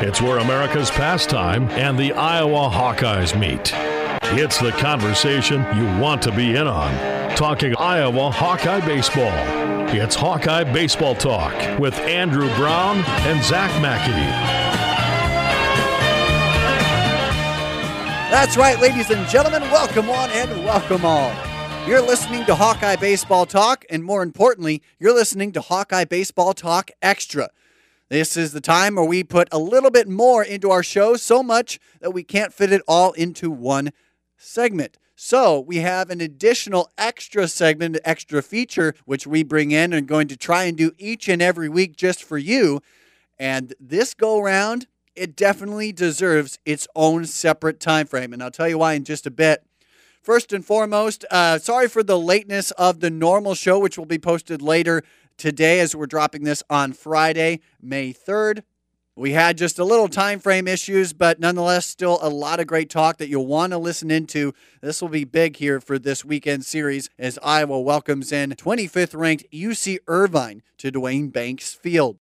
It's 0.00 0.22
where 0.22 0.38
America's 0.38 0.92
pastime 0.92 1.68
and 1.70 1.98
the 1.98 2.12
Iowa 2.12 2.70
Hawkeyes 2.70 3.36
meet. 3.36 3.72
It's 4.38 4.60
the 4.60 4.70
conversation 4.70 5.66
you 5.76 5.86
want 6.00 6.22
to 6.22 6.30
be 6.30 6.54
in 6.54 6.68
on. 6.68 6.94
Talking 7.34 7.74
Iowa 7.76 8.30
Hawkeye 8.30 8.86
baseball. 8.86 9.32
It's 9.88 10.14
Hawkeye 10.14 10.62
Baseball 10.72 11.16
Talk 11.16 11.52
with 11.80 11.98
Andrew 11.98 12.46
Brown 12.54 12.98
and 13.26 13.42
Zach 13.42 13.72
Mackey. 13.82 14.12
That's 18.30 18.56
right, 18.56 18.78
ladies 18.80 19.10
and 19.10 19.28
gentlemen. 19.28 19.62
Welcome 19.62 20.08
on 20.10 20.30
and 20.30 20.64
welcome 20.64 21.04
all. 21.04 21.34
You're 21.88 22.02
listening 22.02 22.44
to 22.44 22.54
Hawkeye 22.54 22.96
Baseball 22.96 23.46
Talk, 23.46 23.84
and 23.90 24.04
more 24.04 24.22
importantly, 24.22 24.80
you're 25.00 25.14
listening 25.14 25.50
to 25.52 25.60
Hawkeye 25.60 26.04
Baseball 26.04 26.54
Talk 26.54 26.92
Extra. 27.02 27.50
This 28.10 28.38
is 28.38 28.52
the 28.52 28.62
time 28.62 28.94
where 28.94 29.04
we 29.04 29.22
put 29.22 29.48
a 29.52 29.58
little 29.58 29.90
bit 29.90 30.08
more 30.08 30.42
into 30.42 30.70
our 30.70 30.82
show, 30.82 31.16
so 31.16 31.42
much 31.42 31.78
that 32.00 32.12
we 32.12 32.22
can't 32.22 32.54
fit 32.54 32.72
it 32.72 32.80
all 32.88 33.12
into 33.12 33.50
one 33.50 33.90
segment. 34.38 34.96
So 35.14 35.60
we 35.60 35.78
have 35.78 36.08
an 36.08 36.22
additional 36.22 36.90
extra 36.96 37.48
segment, 37.48 37.98
extra 38.04 38.40
feature, 38.42 38.94
which 39.04 39.26
we 39.26 39.42
bring 39.42 39.72
in 39.72 39.92
and 39.92 40.08
going 40.08 40.26
to 40.28 40.38
try 40.38 40.64
and 40.64 40.78
do 40.78 40.92
each 40.96 41.28
and 41.28 41.42
every 41.42 41.68
week 41.68 41.96
just 41.96 42.24
for 42.24 42.38
you. 42.38 42.80
And 43.38 43.74
this 43.78 44.14
go 44.14 44.40
round, 44.40 44.86
it 45.14 45.36
definitely 45.36 45.92
deserves 45.92 46.58
its 46.64 46.88
own 46.96 47.26
separate 47.26 47.78
time 47.78 48.06
frame. 48.06 48.32
And 48.32 48.42
I'll 48.42 48.50
tell 48.50 48.68
you 48.68 48.78
why 48.78 48.94
in 48.94 49.04
just 49.04 49.26
a 49.26 49.30
bit. 49.30 49.64
First 50.22 50.52
and 50.54 50.64
foremost, 50.64 51.26
uh, 51.30 51.58
sorry 51.58 51.88
for 51.88 52.02
the 52.02 52.18
lateness 52.18 52.70
of 52.72 53.00
the 53.00 53.10
normal 53.10 53.54
show, 53.54 53.78
which 53.78 53.98
will 53.98 54.06
be 54.06 54.18
posted 54.18 54.62
later 54.62 55.02
today 55.38 55.80
as 55.80 55.96
we're 55.96 56.06
dropping 56.06 56.44
this 56.44 56.62
on 56.68 56.92
Friday, 56.92 57.60
May 57.80 58.12
3rd. 58.12 58.62
We 59.16 59.32
had 59.32 59.58
just 59.58 59.80
a 59.80 59.84
little 59.84 60.06
time 60.06 60.38
frame 60.38 60.68
issues, 60.68 61.12
but 61.12 61.40
nonetheless, 61.40 61.86
still 61.86 62.20
a 62.22 62.28
lot 62.28 62.60
of 62.60 62.68
great 62.68 62.88
talk 62.88 63.16
that 63.16 63.28
you'll 63.28 63.46
want 63.46 63.72
to 63.72 63.78
listen 63.78 64.12
into. 64.12 64.52
This 64.80 65.02
will 65.02 65.08
be 65.08 65.24
big 65.24 65.56
here 65.56 65.80
for 65.80 65.98
this 65.98 66.24
weekend 66.24 66.64
series 66.64 67.10
as 67.18 67.36
Iowa 67.42 67.80
welcomes 67.80 68.30
in 68.30 68.50
25th 68.50 69.18
ranked 69.18 69.50
UC 69.52 69.98
Irvine 70.06 70.62
to 70.76 70.92
Duane 70.92 71.30
Banks 71.30 71.74
Field. 71.74 72.18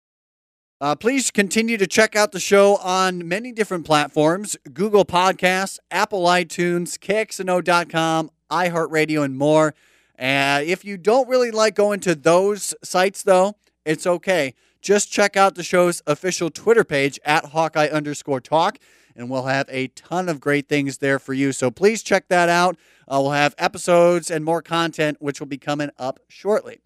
Uh, 0.80 0.94
please 0.94 1.30
continue 1.30 1.76
to 1.76 1.86
check 1.86 2.16
out 2.16 2.32
the 2.32 2.40
show 2.40 2.76
on 2.76 3.26
many 3.28 3.52
different 3.52 3.84
platforms 3.84 4.56
Google 4.72 5.04
Podcasts, 5.04 5.78
Apple 5.90 6.24
iTunes, 6.24 6.98
KXNO.com, 6.98 8.30
iHeartRadio, 8.50 9.22
and 9.22 9.36
more. 9.36 9.74
And 10.16 10.66
if 10.66 10.84
you 10.84 10.96
don't 10.96 11.28
really 11.28 11.50
like 11.50 11.74
going 11.74 12.00
to 12.00 12.14
those 12.14 12.74
sites, 12.82 13.22
though, 13.22 13.56
it's 13.84 14.06
okay. 14.06 14.54
Just 14.80 15.10
check 15.10 15.36
out 15.36 15.54
the 15.54 15.62
show's 15.62 16.02
official 16.06 16.50
Twitter 16.50 16.84
page 16.84 17.18
at 17.24 17.46
Hawkeye 17.46 17.88
underscore 17.88 18.40
talk, 18.40 18.78
and 19.14 19.28
we'll 19.28 19.46
have 19.46 19.66
a 19.68 19.88
ton 19.88 20.28
of 20.28 20.40
great 20.40 20.68
things 20.68 20.98
there 20.98 21.18
for 21.18 21.34
you. 21.34 21.52
So 21.52 21.70
please 21.70 22.02
check 22.02 22.28
that 22.28 22.48
out. 22.48 22.76
Uh, 23.08 23.20
we'll 23.20 23.32
have 23.32 23.54
episodes 23.58 24.30
and 24.30 24.44
more 24.44 24.62
content, 24.62 25.18
which 25.20 25.40
will 25.40 25.46
be 25.46 25.58
coming 25.58 25.90
up 25.98 26.20
shortly. 26.28 26.80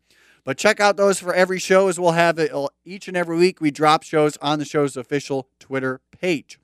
But 0.45 0.56
check 0.56 0.81
out 0.81 0.97
those 0.97 1.19
for 1.19 1.34
every 1.34 1.58
show 1.58 1.89
as 1.89 2.01
we'll 2.01 2.12
have 2.12 2.39
it 2.39 2.51
each 2.84 3.08
and 3.08 3.17
every 3.17 3.36
week. 3.36 3.61
We 3.61 3.70
drop 3.70 4.03
shows 4.03 4.36
on 4.39 4.58
the 4.58 4.64
show's 4.64 4.97
official 4.97 5.48
Twitter 5.58 6.01
page. 6.19 6.58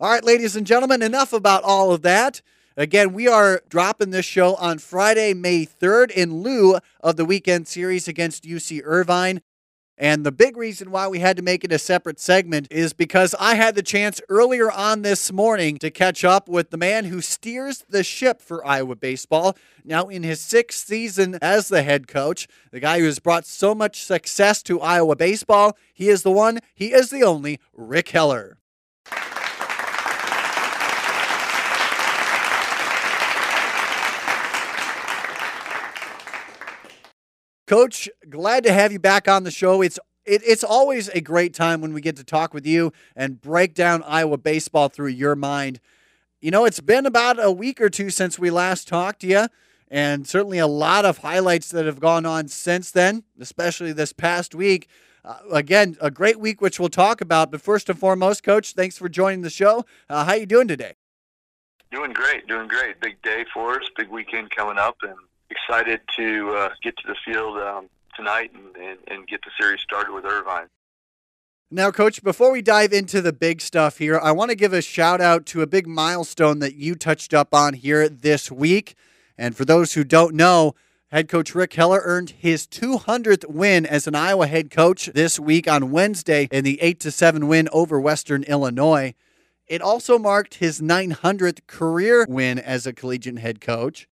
All 0.00 0.10
right, 0.10 0.24
ladies 0.24 0.56
and 0.56 0.66
gentlemen, 0.66 1.00
enough 1.00 1.32
about 1.32 1.62
all 1.62 1.92
of 1.92 2.02
that. 2.02 2.42
Again, 2.76 3.12
we 3.12 3.28
are 3.28 3.62
dropping 3.68 4.10
this 4.10 4.26
show 4.26 4.56
on 4.56 4.78
Friday, 4.78 5.32
May 5.32 5.64
3rd, 5.64 6.10
in 6.10 6.42
lieu 6.42 6.78
of 6.98 7.14
the 7.14 7.24
weekend 7.24 7.68
series 7.68 8.08
against 8.08 8.42
UC 8.42 8.80
Irvine. 8.84 9.42
And 9.96 10.26
the 10.26 10.32
big 10.32 10.56
reason 10.56 10.90
why 10.90 11.06
we 11.06 11.20
had 11.20 11.36
to 11.36 11.42
make 11.44 11.62
it 11.62 11.70
a 11.70 11.78
separate 11.78 12.18
segment 12.18 12.66
is 12.72 12.92
because 12.92 13.32
I 13.38 13.54
had 13.54 13.76
the 13.76 13.82
chance 13.84 14.20
earlier 14.28 14.72
on 14.72 15.02
this 15.02 15.30
morning 15.30 15.78
to 15.78 15.90
catch 15.92 16.24
up 16.24 16.48
with 16.48 16.70
the 16.70 16.76
man 16.76 17.04
who 17.04 17.20
steers 17.20 17.84
the 17.88 18.02
ship 18.02 18.42
for 18.42 18.66
Iowa 18.66 18.96
baseball, 18.96 19.56
now 19.84 20.08
in 20.08 20.24
his 20.24 20.40
sixth 20.40 20.84
season 20.84 21.38
as 21.40 21.68
the 21.68 21.84
head 21.84 22.08
coach, 22.08 22.48
the 22.72 22.80
guy 22.80 22.98
who 22.98 23.04
has 23.04 23.20
brought 23.20 23.46
so 23.46 23.72
much 23.72 24.02
success 24.02 24.64
to 24.64 24.80
Iowa 24.80 25.14
baseball. 25.14 25.76
He 25.92 26.08
is 26.08 26.24
the 26.24 26.32
one, 26.32 26.58
he 26.74 26.92
is 26.92 27.10
the 27.10 27.22
only, 27.22 27.60
Rick 27.72 28.08
Heller. 28.08 28.58
Coach, 37.66 38.10
glad 38.28 38.64
to 38.64 38.72
have 38.72 38.92
you 38.92 38.98
back 38.98 39.26
on 39.26 39.44
the 39.44 39.50
show. 39.50 39.80
It's 39.80 39.98
it, 40.26 40.42
it's 40.44 40.64
always 40.64 41.08
a 41.08 41.20
great 41.20 41.54
time 41.54 41.80
when 41.80 41.92
we 41.92 42.00
get 42.00 42.16
to 42.16 42.24
talk 42.24 42.54
with 42.54 42.66
you 42.66 42.92
and 43.14 43.40
break 43.40 43.74
down 43.74 44.02
Iowa 44.04 44.38
baseball 44.38 44.88
through 44.88 45.08
your 45.08 45.34
mind. 45.36 45.80
You 46.40 46.50
know, 46.50 46.64
it's 46.64 46.80
been 46.80 47.06
about 47.06 47.42
a 47.42 47.50
week 47.50 47.80
or 47.80 47.88
two 47.88 48.10
since 48.10 48.38
we 48.38 48.50
last 48.50 48.86
talked 48.86 49.20
to 49.20 49.26
you, 49.26 49.48
and 49.88 50.26
certainly 50.26 50.58
a 50.58 50.66
lot 50.66 51.04
of 51.04 51.18
highlights 51.18 51.70
that 51.70 51.86
have 51.86 52.00
gone 52.00 52.26
on 52.26 52.48
since 52.48 52.90
then, 52.90 53.24
especially 53.40 53.92
this 53.92 54.12
past 54.12 54.54
week. 54.54 54.88
Uh, 55.24 55.38
again, 55.52 55.96
a 56.02 56.10
great 56.10 56.38
week, 56.38 56.60
which 56.60 56.78
we'll 56.78 56.90
talk 56.90 57.22
about. 57.22 57.50
But 57.50 57.62
first 57.62 57.88
and 57.88 57.98
foremost, 57.98 58.42
Coach, 58.42 58.74
thanks 58.74 58.98
for 58.98 59.08
joining 59.08 59.40
the 59.40 59.48
show. 59.48 59.86
Uh, 60.08 60.26
how 60.26 60.34
you 60.34 60.44
doing 60.44 60.68
today? 60.68 60.94
Doing 61.90 62.12
great, 62.12 62.46
doing 62.46 62.68
great. 62.68 63.00
Big 63.00 63.22
day 63.22 63.46
for 63.54 63.80
us, 63.80 63.88
big 63.96 64.10
weekend 64.10 64.50
coming 64.50 64.76
up, 64.76 64.96
and 65.02 65.16
excited 65.54 66.00
to 66.16 66.54
uh, 66.56 66.68
get 66.82 66.96
to 66.98 67.06
the 67.06 67.16
field 67.24 67.58
um, 67.58 67.88
tonight 68.16 68.50
and, 68.54 68.76
and, 68.76 68.98
and 69.08 69.26
get 69.26 69.40
the 69.44 69.50
series 69.58 69.80
started 69.80 70.12
with 70.12 70.24
Irvine. 70.24 70.66
Now, 71.70 71.90
Coach, 71.90 72.22
before 72.22 72.52
we 72.52 72.62
dive 72.62 72.92
into 72.92 73.20
the 73.20 73.32
big 73.32 73.60
stuff 73.60 73.98
here, 73.98 74.18
I 74.18 74.32
want 74.32 74.50
to 74.50 74.56
give 74.56 74.72
a 74.72 74.82
shout 74.82 75.20
out 75.20 75.44
to 75.46 75.62
a 75.62 75.66
big 75.66 75.86
milestone 75.86 76.60
that 76.60 76.76
you 76.76 76.94
touched 76.94 77.34
up 77.34 77.54
on 77.54 77.74
here 77.74 78.08
this 78.08 78.50
week. 78.50 78.94
And 79.36 79.56
for 79.56 79.64
those 79.64 79.94
who 79.94 80.04
don't 80.04 80.34
know, 80.34 80.74
head 81.10 81.28
coach 81.28 81.54
Rick 81.54 81.72
Heller 81.72 82.00
earned 82.04 82.30
his 82.30 82.66
200th 82.66 83.48
win 83.48 83.86
as 83.86 84.06
an 84.06 84.14
Iowa 84.14 84.46
head 84.46 84.70
coach 84.70 85.06
this 85.06 85.40
week 85.40 85.66
on 85.66 85.90
Wednesday 85.90 86.48
in 86.52 86.64
the 86.64 86.80
8 86.80 87.02
7 87.02 87.48
win 87.48 87.68
over 87.72 88.00
Western 88.00 88.44
Illinois. 88.44 89.14
It 89.66 89.80
also 89.80 90.18
marked 90.18 90.54
his 90.56 90.80
900th 90.80 91.66
career 91.66 92.26
win 92.28 92.58
as 92.58 92.86
a 92.86 92.92
collegiate 92.92 93.38
head 93.38 93.60
coach. 93.60 94.06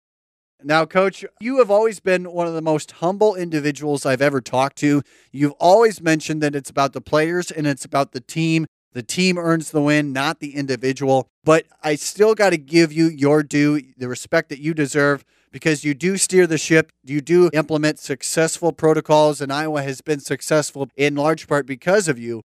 Now, 0.61 0.85
coach, 0.85 1.23
you 1.39 1.59
have 1.59 1.71
always 1.71 2.01
been 2.01 2.33
one 2.33 2.45
of 2.45 2.53
the 2.53 2.61
most 2.61 2.91
humble 2.91 3.33
individuals 3.33 4.05
I've 4.05 4.21
ever 4.21 4.41
talked 4.41 4.77
to. 4.79 5.01
You've 5.31 5.53
always 5.53 6.01
mentioned 6.01 6.43
that 6.43 6.53
it's 6.53 6.69
about 6.69 6.91
the 6.91 6.99
players 6.99 7.49
and 7.49 7.65
it's 7.65 7.85
about 7.85 8.11
the 8.11 8.19
team. 8.19 8.65
The 8.91 9.01
team 9.01 9.37
earns 9.37 9.71
the 9.71 9.81
win, 9.81 10.11
not 10.11 10.41
the 10.41 10.55
individual. 10.55 11.29
But 11.45 11.65
I 11.81 11.95
still 11.95 12.35
got 12.35 12.49
to 12.49 12.57
give 12.57 12.91
you 12.91 13.05
your 13.07 13.41
due, 13.41 13.81
the 13.97 14.09
respect 14.09 14.49
that 14.49 14.59
you 14.59 14.73
deserve, 14.73 15.23
because 15.49 15.85
you 15.85 15.93
do 15.93 16.17
steer 16.17 16.45
the 16.45 16.57
ship. 16.57 16.91
You 17.05 17.21
do 17.21 17.49
implement 17.53 17.97
successful 17.99 18.73
protocols, 18.73 19.39
and 19.39 19.53
Iowa 19.53 19.81
has 19.83 20.01
been 20.01 20.19
successful 20.19 20.89
in 20.97 21.15
large 21.15 21.47
part 21.47 21.67
because 21.67 22.09
of 22.09 22.19
you 22.19 22.41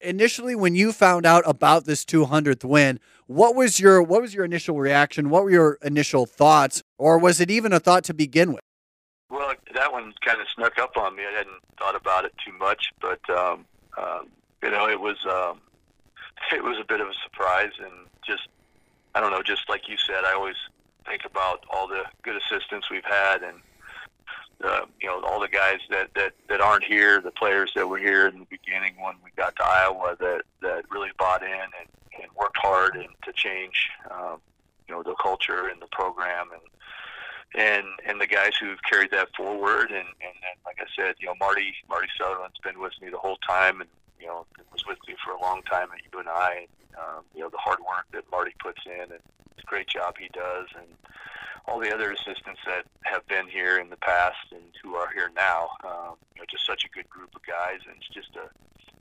initially 0.00 0.54
when 0.54 0.74
you 0.74 0.92
found 0.92 1.26
out 1.26 1.42
about 1.46 1.84
this 1.84 2.04
200th 2.04 2.64
win 2.64 3.00
what 3.26 3.54
was 3.54 3.78
your 3.78 4.02
what 4.02 4.22
was 4.22 4.32
your 4.32 4.44
initial 4.44 4.78
reaction? 4.78 5.28
What 5.28 5.44
were 5.44 5.50
your 5.50 5.78
initial 5.82 6.24
thoughts? 6.24 6.82
Or 6.96 7.18
was 7.18 7.40
it 7.40 7.50
even 7.50 7.74
a 7.74 7.80
thought 7.80 8.04
to 8.04 8.14
begin 8.14 8.52
with? 8.54 8.62
Well 9.28 9.52
that 9.74 9.92
one 9.92 10.14
kind 10.24 10.40
of 10.40 10.46
snuck 10.54 10.78
up 10.78 10.96
on 10.96 11.14
me. 11.14 11.24
I 11.26 11.36
hadn't 11.36 11.58
thought 11.78 11.94
about 11.94 12.24
it 12.24 12.32
too 12.44 12.56
much 12.58 12.90
but 13.00 13.20
um, 13.30 13.66
um, 13.96 14.28
you 14.62 14.70
know 14.70 14.88
it 14.88 15.00
was 15.00 15.16
um, 15.26 15.60
it 16.52 16.62
was 16.62 16.78
a 16.80 16.84
bit 16.84 17.00
of 17.00 17.08
a 17.08 17.14
surprise 17.24 17.72
and 17.78 17.92
just 18.26 18.48
i 19.14 19.20
don't 19.20 19.30
know 19.30 19.42
just 19.42 19.68
like 19.68 19.88
you 19.88 19.96
said 19.96 20.24
i 20.24 20.32
always 20.32 20.56
think 21.06 21.24
about 21.24 21.64
all 21.70 21.88
the 21.88 22.02
good 22.22 22.36
assistance 22.36 22.90
we've 22.90 23.04
had 23.04 23.42
and 23.42 23.58
uh, 24.64 24.80
you 25.00 25.08
know, 25.08 25.22
all 25.22 25.40
the 25.40 25.48
guys 25.48 25.78
that, 25.90 26.12
that, 26.14 26.32
that 26.48 26.60
aren't 26.60 26.84
here, 26.84 27.20
the 27.20 27.30
players 27.30 27.72
that 27.74 27.88
were 27.88 27.98
here 27.98 28.26
in 28.26 28.40
the 28.40 28.46
beginning 28.50 28.94
when 29.00 29.14
we 29.24 29.30
got 29.36 29.54
to 29.56 29.64
Iowa 29.64 30.16
that, 30.20 30.42
that 30.62 30.84
really 30.90 31.10
bought 31.18 31.42
in 31.42 31.50
and, 31.50 31.88
and 32.20 32.30
worked 32.38 32.56
hard 32.58 32.96
and 32.96 33.08
to 33.24 33.32
change, 33.32 33.88
um, 34.10 34.38
you 34.88 34.94
know, 34.94 35.02
the 35.02 35.14
culture 35.22 35.68
and 35.68 35.80
the 35.80 35.86
program 35.92 36.48
and, 36.52 36.62
and, 37.54 37.86
and 38.06 38.20
the 38.20 38.26
guys 38.26 38.52
who've 38.60 38.82
carried 38.90 39.10
that 39.12 39.28
forward. 39.36 39.90
And, 39.90 40.08
and 40.20 40.34
then, 40.42 40.56
like 40.66 40.78
I 40.80 40.86
said, 40.96 41.14
you 41.20 41.26
know, 41.26 41.34
Marty, 41.38 41.74
Marty 41.88 42.08
Sutherland's 42.18 42.58
been 42.62 42.80
with 42.80 42.94
me 43.00 43.10
the 43.10 43.18
whole 43.18 43.38
time 43.46 43.80
and, 43.80 43.90
you 44.20 44.26
know, 44.26 44.44
was 44.72 44.84
with 44.86 44.98
me 45.06 45.14
for 45.24 45.32
a 45.32 45.40
long 45.40 45.62
time 45.62 45.88
at 45.94 46.00
UNI. 46.12 46.26
And, 46.26 46.28
I. 46.28 46.66
um, 46.98 47.24
you 47.34 47.40
know, 47.40 47.48
the 47.48 47.58
hard 47.58 47.78
work 47.80 48.06
that 48.12 48.24
Marty 48.30 48.54
puts 48.58 48.82
in 48.86 49.00
and 49.00 49.22
the 49.56 49.62
great 49.66 49.86
job 49.86 50.16
he 50.18 50.28
does. 50.32 50.66
And, 50.76 50.88
all 51.68 51.78
the 51.78 51.92
other 51.92 52.10
assistants 52.12 52.60
that 52.66 52.84
have 53.02 53.26
been 53.28 53.46
here 53.46 53.78
in 53.78 53.90
the 53.90 53.96
past 53.96 54.36
and 54.52 54.62
who 54.82 54.94
are 54.94 55.12
here 55.12 55.30
now. 55.36 55.68
Um, 55.84 56.16
you 56.34 56.40
know, 56.40 56.46
just 56.50 56.64
such 56.66 56.84
a 56.84 56.88
good 56.88 57.08
group 57.10 57.34
of 57.34 57.42
guys, 57.46 57.80
and 57.86 57.96
it's 57.98 58.08
just 58.08 58.34
a, 58.36 58.48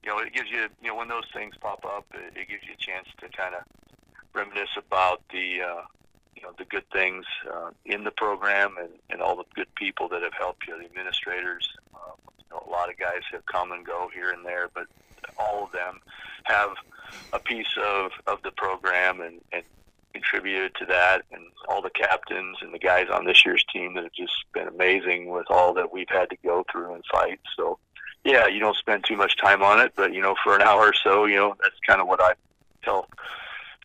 you 0.03 0.09
know, 0.09 0.19
it 0.19 0.33
gives 0.33 0.49
you, 0.51 0.67
you 0.81 0.89
know, 0.89 0.95
when 0.95 1.07
those 1.07 1.27
things 1.33 1.55
pop 1.59 1.85
up, 1.85 2.05
it, 2.13 2.37
it 2.37 2.49
gives 2.49 2.63
you 2.63 2.73
a 2.73 2.77
chance 2.77 3.07
to 3.19 3.29
kind 3.29 3.55
of 3.55 3.63
reminisce 4.33 4.75
about 4.77 5.21
the, 5.31 5.61
uh, 5.61 5.81
you 6.35 6.43
know, 6.43 6.51
the 6.57 6.65
good 6.65 6.87
things 6.91 7.25
uh, 7.51 7.71
in 7.85 8.03
the 8.03 8.11
program 8.11 8.75
and, 8.79 8.89
and 9.09 9.21
all 9.21 9.35
the 9.35 9.45
good 9.55 9.73
people 9.75 10.07
that 10.09 10.21
have 10.21 10.33
helped 10.33 10.67
you, 10.67 10.77
the 10.77 10.85
administrators. 10.85 11.69
Um, 11.95 12.17
you 12.37 12.45
know, 12.51 12.63
a 12.67 12.69
lot 12.69 12.89
of 12.89 12.97
guys 12.97 13.21
have 13.31 13.45
come 13.45 13.71
and 13.71 13.85
go 13.85 14.09
here 14.13 14.29
and 14.31 14.45
there, 14.45 14.69
but 14.73 14.87
all 15.39 15.63
of 15.63 15.71
them 15.71 15.99
have 16.43 16.71
a 17.33 17.39
piece 17.39 17.75
of 17.81 18.11
of 18.25 18.41
the 18.43 18.51
program 18.51 19.21
and 19.21 19.41
and 19.51 19.63
contributed 20.13 20.73
to 20.75 20.85
that, 20.85 21.23
and 21.31 21.43
all 21.67 21.81
the 21.81 21.89
captains 21.89 22.57
and 22.61 22.73
the 22.73 22.79
guys 22.79 23.07
on 23.11 23.25
this 23.25 23.45
year's 23.45 23.65
team 23.71 23.93
that 23.95 24.03
have 24.03 24.13
just 24.13 24.33
been 24.53 24.67
amazing 24.67 25.29
with 25.29 25.45
all 25.49 25.73
that 25.73 25.91
we've 25.91 26.09
had 26.09 26.29
to 26.29 26.37
go 26.43 26.65
through 26.71 26.93
and 26.93 27.03
fight. 27.11 27.39
So, 27.57 27.77
yeah, 28.23 28.47
you 28.47 28.59
don't 28.59 28.77
spend 28.77 29.03
too 29.05 29.17
much 29.17 29.37
time 29.37 29.61
on 29.61 29.79
it, 29.79 29.93
but 29.95 30.13
you 30.13 30.21
know, 30.21 30.35
for 30.43 30.55
an 30.55 30.61
hour 30.61 30.87
or 30.87 30.93
so, 30.93 31.25
you 31.25 31.35
know, 31.35 31.55
that's 31.61 31.75
kind 31.85 32.01
of 32.01 32.07
what 32.07 32.21
I 32.21 32.33
tell 32.83 33.07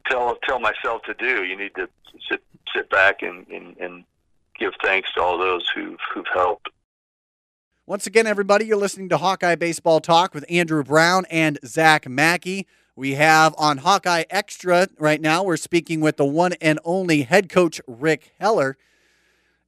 tell 0.09 0.37
tell 0.45 0.61
myself 0.61 1.03
to 1.03 1.15
do. 1.15 1.45
You 1.45 1.57
need 1.57 1.75
to 1.77 1.89
sit 2.29 2.43
sit 2.75 2.91
back 2.91 3.23
and 3.23 3.47
and, 3.49 3.77
and 3.79 4.05
give 4.59 4.73
thanks 4.83 5.13
to 5.15 5.23
all 5.23 5.39
those 5.39 5.69
who've 5.75 5.99
who've 6.15 6.27
helped. 6.33 6.69
Once 7.85 8.07
again, 8.07 8.29
everybody, 8.29 8.65
you're 8.65 8.77
listening 8.77 9.09
to 9.09 9.19
Hawkeye 9.19 9.57
Baseball 9.57 10.01
Talk 10.01 10.35
with 10.35 10.45
Andrew 10.49 10.85
Brown 10.85 11.25
and 11.31 11.59
Zach 11.65 12.09
Mackey. 12.09 12.67
We 12.95 13.15
have 13.15 13.55
on 13.57 13.79
Hawkeye 13.79 14.25
Extra 14.29 14.87
right 14.99 15.21
now, 15.21 15.43
we're 15.43 15.57
speaking 15.57 16.03
with 16.03 16.19
the 16.19 16.27
one 16.27 16.53
and 16.61 16.79
only 16.85 17.23
head 17.23 17.49
coach, 17.49 17.81
Rick 17.87 18.35
Heller. 18.39 18.77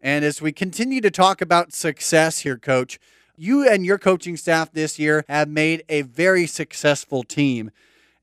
And 0.02 0.26
as 0.26 0.42
we 0.42 0.52
continue 0.52 1.00
to 1.00 1.10
talk 1.10 1.40
about 1.40 1.72
success 1.72 2.40
here, 2.40 2.58
coach, 2.58 2.98
you 3.34 3.66
and 3.66 3.86
your 3.86 3.96
coaching 3.96 4.36
staff 4.36 4.72
this 4.72 4.98
year 4.98 5.24
have 5.26 5.48
made 5.48 5.84
a 5.88 6.02
very 6.02 6.46
successful 6.46 7.22
team. 7.22 7.70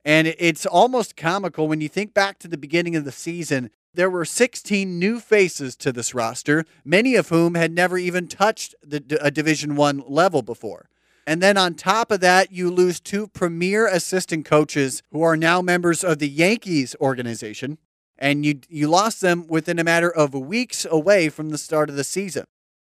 And 0.06 0.27
it's 0.38 0.68
almost 0.68 1.18
comical 1.18 1.68
when 1.68 1.81
you 1.81 1.89
think 1.89 2.13
back 2.13 2.38
to 2.38 2.47
the 2.47 2.57
beginning 2.57 2.95
of 2.95 3.04
the 3.04 3.12
season. 3.12 3.71
There 3.95 4.09
were 4.09 4.24
16 4.24 5.00
new 5.00 5.19
faces 5.19 5.75
to 5.77 5.92
this 5.92 6.13
roster, 6.13 6.63
many 6.86 7.15
of 7.15 7.30
whom 7.30 7.56
had 7.56 7.71
never 7.71 7.97
even 7.97 8.27
touched 8.27 8.75
the, 8.83 9.18
a 9.19 9.31
Division 9.31 9.75
1 9.75 10.04
level 10.07 10.44
before. 10.44 10.91
And 11.27 11.41
then 11.41 11.57
on 11.57 11.75
top 11.75 12.12
of 12.12 12.19
that, 12.21 12.51
you 12.51 12.71
lose 12.71 13.00
two 13.00 13.27
premier 13.27 13.88
assistant 13.88 14.45
coaches 14.45 15.03
who 15.12 15.21
are 15.21 15.38
now 15.38 15.62
members 15.62 16.03
of 16.03 16.19
the 16.19 16.29
Yankees 16.29 16.95
organization. 17.00 17.77
And 18.18 18.45
you, 18.45 18.59
you 18.69 18.88
lost 18.88 19.21
them 19.21 19.47
within 19.47 19.79
a 19.79 19.83
matter 19.83 20.12
of 20.12 20.33
weeks 20.33 20.85
away 20.89 21.29
from 21.29 21.50
the 21.50 21.57
start 21.57 21.89
of 21.89 21.95
the 21.95 22.03
season. 22.03 22.45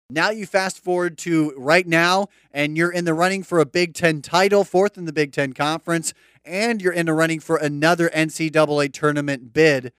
Now 0.09 0.31
you 0.31 0.47
fast 0.47 0.79
forward 0.79 1.19
to 1.19 1.53
right 1.57 1.87
now, 1.87 2.29
and 2.53 2.77
you're 2.77 2.93
in 2.93 3.05
the 3.05 3.15
running 3.15 3.43
for 3.43 3.59
a 3.59 3.67
Big 3.67 3.93
Ten 3.93 4.23
title, 4.23 4.63
fourth 4.63 4.97
in 4.97 5.05
the 5.05 5.13
Big 5.13 5.33
Ten 5.33 5.53
Conference, 5.53 6.15
and 6.45 6.81
you're 6.81 6.93
in 6.93 7.07
the 7.07 7.13
running 7.13 7.41
for 7.41 7.57
another 7.57 8.09
NCAA 8.11 8.93
tournament 8.93 9.53
bid. 9.53 9.93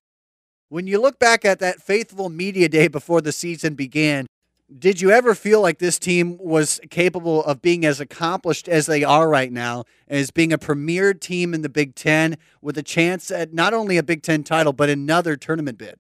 When 0.70 0.88
you 0.88 1.02
look 1.02 1.20
back 1.20 1.44
at 1.44 1.60
that 1.60 1.82
faithful 1.82 2.30
media 2.30 2.70
day 2.70 2.88
before 2.88 3.20
the 3.20 3.34
season 3.34 3.76
began, 3.76 4.28
did 4.76 5.00
you 5.00 5.12
ever 5.12 5.34
feel 5.34 5.62
like 5.62 5.80
this 5.80 5.98
team 5.98 6.38
was 6.40 6.80
capable 6.90 7.44
of 7.46 7.62
being 7.62 7.86
as 7.86 8.00
accomplished 8.00 8.68
as 8.68 8.86
they 8.86 9.04
are 9.04 9.30
right 9.30 9.52
now, 9.52 9.86
as 10.08 10.30
being 10.30 10.52
a 10.52 10.58
premier 10.58 11.14
team 11.14 11.54
in 11.54 11.62
the 11.62 11.70
Big 11.70 11.96
Ten 11.96 12.38
with 12.62 12.78
a 12.78 12.84
chance 12.84 13.32
at 13.32 13.54
not 13.54 13.74
only 13.74 13.98
a 13.98 14.04
Big 14.04 14.24
Ten 14.24 14.44
title 14.44 14.74
but 14.74 14.90
another 14.90 15.36
tournament 15.36 15.78
bid? 15.78 16.00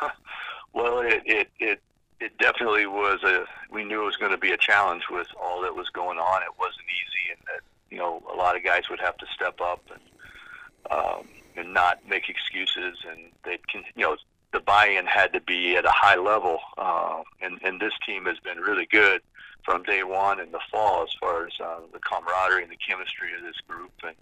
Well, 0.74 1.00
it 1.00 1.22
it 1.26 1.50
it, 1.60 1.82
it 2.18 2.38
definitely 2.38 2.86
was 2.86 3.22
a. 3.24 3.44
We 3.70 3.84
knew 3.84 4.00
it 4.00 4.06
was 4.06 4.16
going 4.16 4.32
to 4.32 4.38
be 4.38 4.52
a 4.52 4.56
challenge 4.56 5.02
with 5.10 5.26
all 5.38 5.60
that 5.60 5.74
was 5.74 5.90
going 5.90 6.18
on. 6.18 6.42
It 6.42 6.58
wasn't 6.58 6.86
easy, 6.86 7.36
and 7.36 7.40
that 7.46 7.60
you 7.90 7.98
know 7.98 8.22
a 8.32 8.34
lot 8.34 8.56
of 8.56 8.64
guys 8.64 8.88
would 8.88 8.98
have 8.98 9.18
to 9.18 9.26
step 9.34 9.60
up 9.60 9.82
and 9.90 10.00
um, 10.90 11.28
and 11.56 11.74
not 11.74 11.98
make 12.08 12.30
excuses, 12.30 12.96
and 13.06 13.20
they 13.44 13.58
can 13.70 13.84
you 13.94 14.04
know 14.04 14.16
the 14.52 14.60
buy-in 14.60 15.06
had 15.06 15.32
to 15.32 15.40
be 15.40 15.76
at 15.76 15.84
a 15.84 15.90
high 15.90 16.16
level, 16.16 16.58
uh, 16.78 17.22
and 17.40 17.58
and 17.62 17.80
this 17.80 17.94
team 18.06 18.26
has 18.26 18.38
been 18.40 18.58
really 18.58 18.86
good 18.86 19.22
from 19.64 19.82
day 19.84 20.02
one 20.02 20.40
in 20.40 20.50
the 20.52 20.60
fall 20.70 21.02
as 21.02 21.10
far 21.20 21.46
as 21.46 21.52
uh, 21.60 21.80
the 21.92 21.98
camaraderie 22.00 22.62
and 22.62 22.72
the 22.72 22.76
chemistry 22.76 23.30
of 23.36 23.42
this 23.42 23.60
group, 23.66 23.92
and 24.04 24.16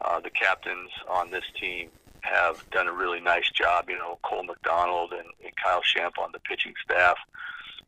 uh, 0.00 0.20
the 0.20 0.30
captains 0.30 0.90
on 1.08 1.30
this 1.30 1.44
team 1.58 1.88
have 2.22 2.68
done 2.70 2.88
a 2.88 2.92
really 2.92 3.20
nice 3.20 3.50
job. 3.50 3.88
You 3.88 3.98
know, 3.98 4.18
Cole 4.22 4.44
McDonald 4.44 5.12
and, 5.12 5.28
and 5.44 5.52
Kyle 5.62 5.82
Shimp 5.82 6.18
on 6.18 6.32
the 6.32 6.40
pitching 6.40 6.74
staff, 6.84 7.16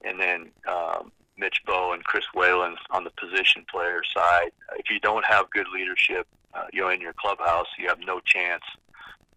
and 0.05 0.20
then 0.20 0.50
um, 0.69 1.11
Mitch 1.37 1.62
Boe 1.67 1.93
and 1.93 2.05
Chris 2.05 2.25
Whelan 2.35 2.76
on 2.90 3.05
the 3.05 3.11
position 3.11 3.64
player 3.70 4.02
side. 4.14 4.52
If 4.76 4.90
you 4.90 5.00
don't 5.00 5.25
have 5.25 5.50
good 5.50 5.67
leadership, 5.75 6.26
uh, 6.55 6.67
you 6.73 6.82
know, 6.82 6.90
in 6.90 7.00
your 7.00 7.14
clubhouse, 7.14 7.67
you 7.78 7.88
have 7.88 7.99
no 8.00 8.20
chance 8.20 8.62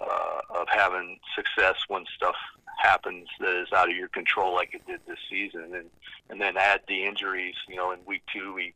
uh, 0.02 0.42
of 0.50 0.68
having 0.70 1.20
success 1.36 1.76
when 1.88 2.06
stuff 2.16 2.36
happens 2.78 3.28
that 3.40 3.56
is 3.62 3.72
out 3.74 3.90
of 3.90 3.96
your 3.96 4.10
control, 4.10 4.54
like 4.54 4.74
it 4.74 4.86
did 4.86 5.00
this 5.08 5.20
season, 5.30 5.74
and 5.74 5.90
and 6.30 6.42
then 6.42 6.58
add 6.58 6.82
the 6.88 7.06
injuries. 7.06 7.56
You 7.68 7.76
know, 7.76 7.92
in 7.92 8.00
week 8.06 8.24
two, 8.32 8.54
we 8.54 8.74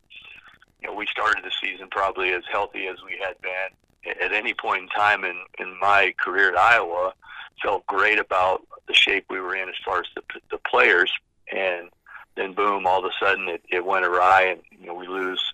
you 0.81 0.87
know 0.87 0.95
we 0.95 1.05
started 1.07 1.43
the 1.43 1.51
season 1.51 1.87
probably 1.89 2.31
as 2.31 2.43
healthy 2.51 2.87
as 2.87 2.97
we 3.05 3.19
had 3.23 3.39
been 3.41 4.15
at 4.21 4.33
any 4.33 4.53
point 4.53 4.83
in 4.83 4.89
time 4.89 5.23
in 5.23 5.35
in 5.59 5.77
my 5.79 6.13
career 6.19 6.49
at 6.49 6.57
Iowa. 6.57 7.13
Felt 7.61 7.85
great 7.87 8.19
about 8.19 8.61
the 8.87 8.93
shape 8.93 9.25
we 9.29 9.41
were 9.41 9.55
in 9.55 9.67
as 9.67 9.75
far 9.83 9.99
as 9.99 10.07
the 10.15 10.21
the 10.51 10.59
players, 10.59 11.11
and 11.51 11.89
then 12.35 12.53
boom, 12.53 12.87
all 12.87 12.99
of 12.99 13.05
a 13.05 13.25
sudden 13.25 13.49
it, 13.49 13.61
it 13.69 13.85
went 13.85 14.05
awry, 14.05 14.43
and 14.43 14.61
you 14.71 14.87
know 14.87 14.93
we 14.93 15.07
lose 15.07 15.53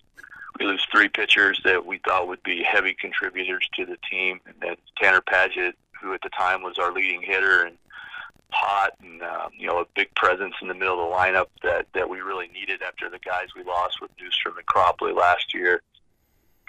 we 0.60 0.66
lose 0.66 0.86
three 0.92 1.10
pitchers 1.10 1.60
that 1.64 1.86
we 1.86 2.00
thought 2.00 2.28
would 2.28 2.44
be 2.44 2.64
heavy 2.64 2.94
contributors 2.94 3.68
to 3.76 3.86
the 3.86 3.98
team, 4.10 4.40
and 4.46 4.56
then 4.62 4.76
Tanner 5.02 5.22
Paget, 5.22 5.76
who 6.02 6.14
at 6.14 6.22
the 6.22 6.30
time 6.30 6.64
was 6.64 6.78
our 6.78 6.94
leading 6.94 7.22
hitter 7.22 7.64
and 7.64 7.78
hot, 8.52 8.92
and 9.02 9.22
um, 9.22 9.52
you 9.58 9.68
know 9.68 9.80
a 9.80 9.86
big 9.96 10.14
presence 10.16 10.54
in 10.62 10.68
the 10.68 10.74
middle 10.74 11.04
of 11.04 11.10
the 11.10 11.16
lineup 11.16 11.48
that 11.64 11.88
that 11.94 12.10
we 12.10 12.20
really 12.22 12.48
needed 12.50 12.82
after 12.82 13.10
the 13.10 13.20
guys 13.20 13.48
we 13.56 13.64
lost 13.64 14.00
with 14.02 14.12
Neustrom 14.18 14.58
and 14.58 14.66
Cropley 14.66 15.16
last 15.16 15.54
year. 15.54 15.82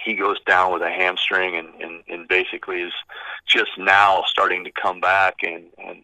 He 0.02 0.14
goes 0.14 0.40
down 0.46 0.72
with 0.72 0.82
a 0.82 0.90
hamstring 0.90 1.56
and, 1.56 1.68
and, 1.80 2.02
and 2.06 2.28
basically 2.28 2.82
is 2.82 2.92
just 3.46 3.70
now 3.78 4.22
starting 4.26 4.62
to 4.64 4.70
come 4.70 5.00
back 5.00 5.36
and, 5.42 5.64
and 5.78 5.96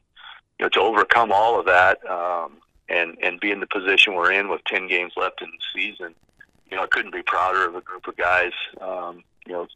you 0.58 0.64
know 0.64 0.68
to 0.70 0.80
overcome 0.80 1.30
all 1.30 1.58
of 1.58 1.66
that 1.66 2.04
um, 2.08 2.58
and 2.88 3.16
and 3.22 3.40
be 3.40 3.50
in 3.50 3.60
the 3.60 3.66
position 3.66 4.14
we're 4.14 4.32
in 4.32 4.48
with 4.48 4.62
ten 4.64 4.88
games 4.88 5.12
left 5.16 5.42
in 5.42 5.50
the 5.50 5.80
season 5.80 6.14
you 6.72 6.78
know, 6.78 6.84
I 6.84 6.86
couldn't 6.86 7.12
be 7.12 7.22
prouder 7.22 7.68
of 7.68 7.74
a 7.74 7.82
group 7.82 8.08
of 8.08 8.16
guys. 8.16 8.52
Um, 8.80 9.22
you 9.46 9.52
know, 9.52 9.66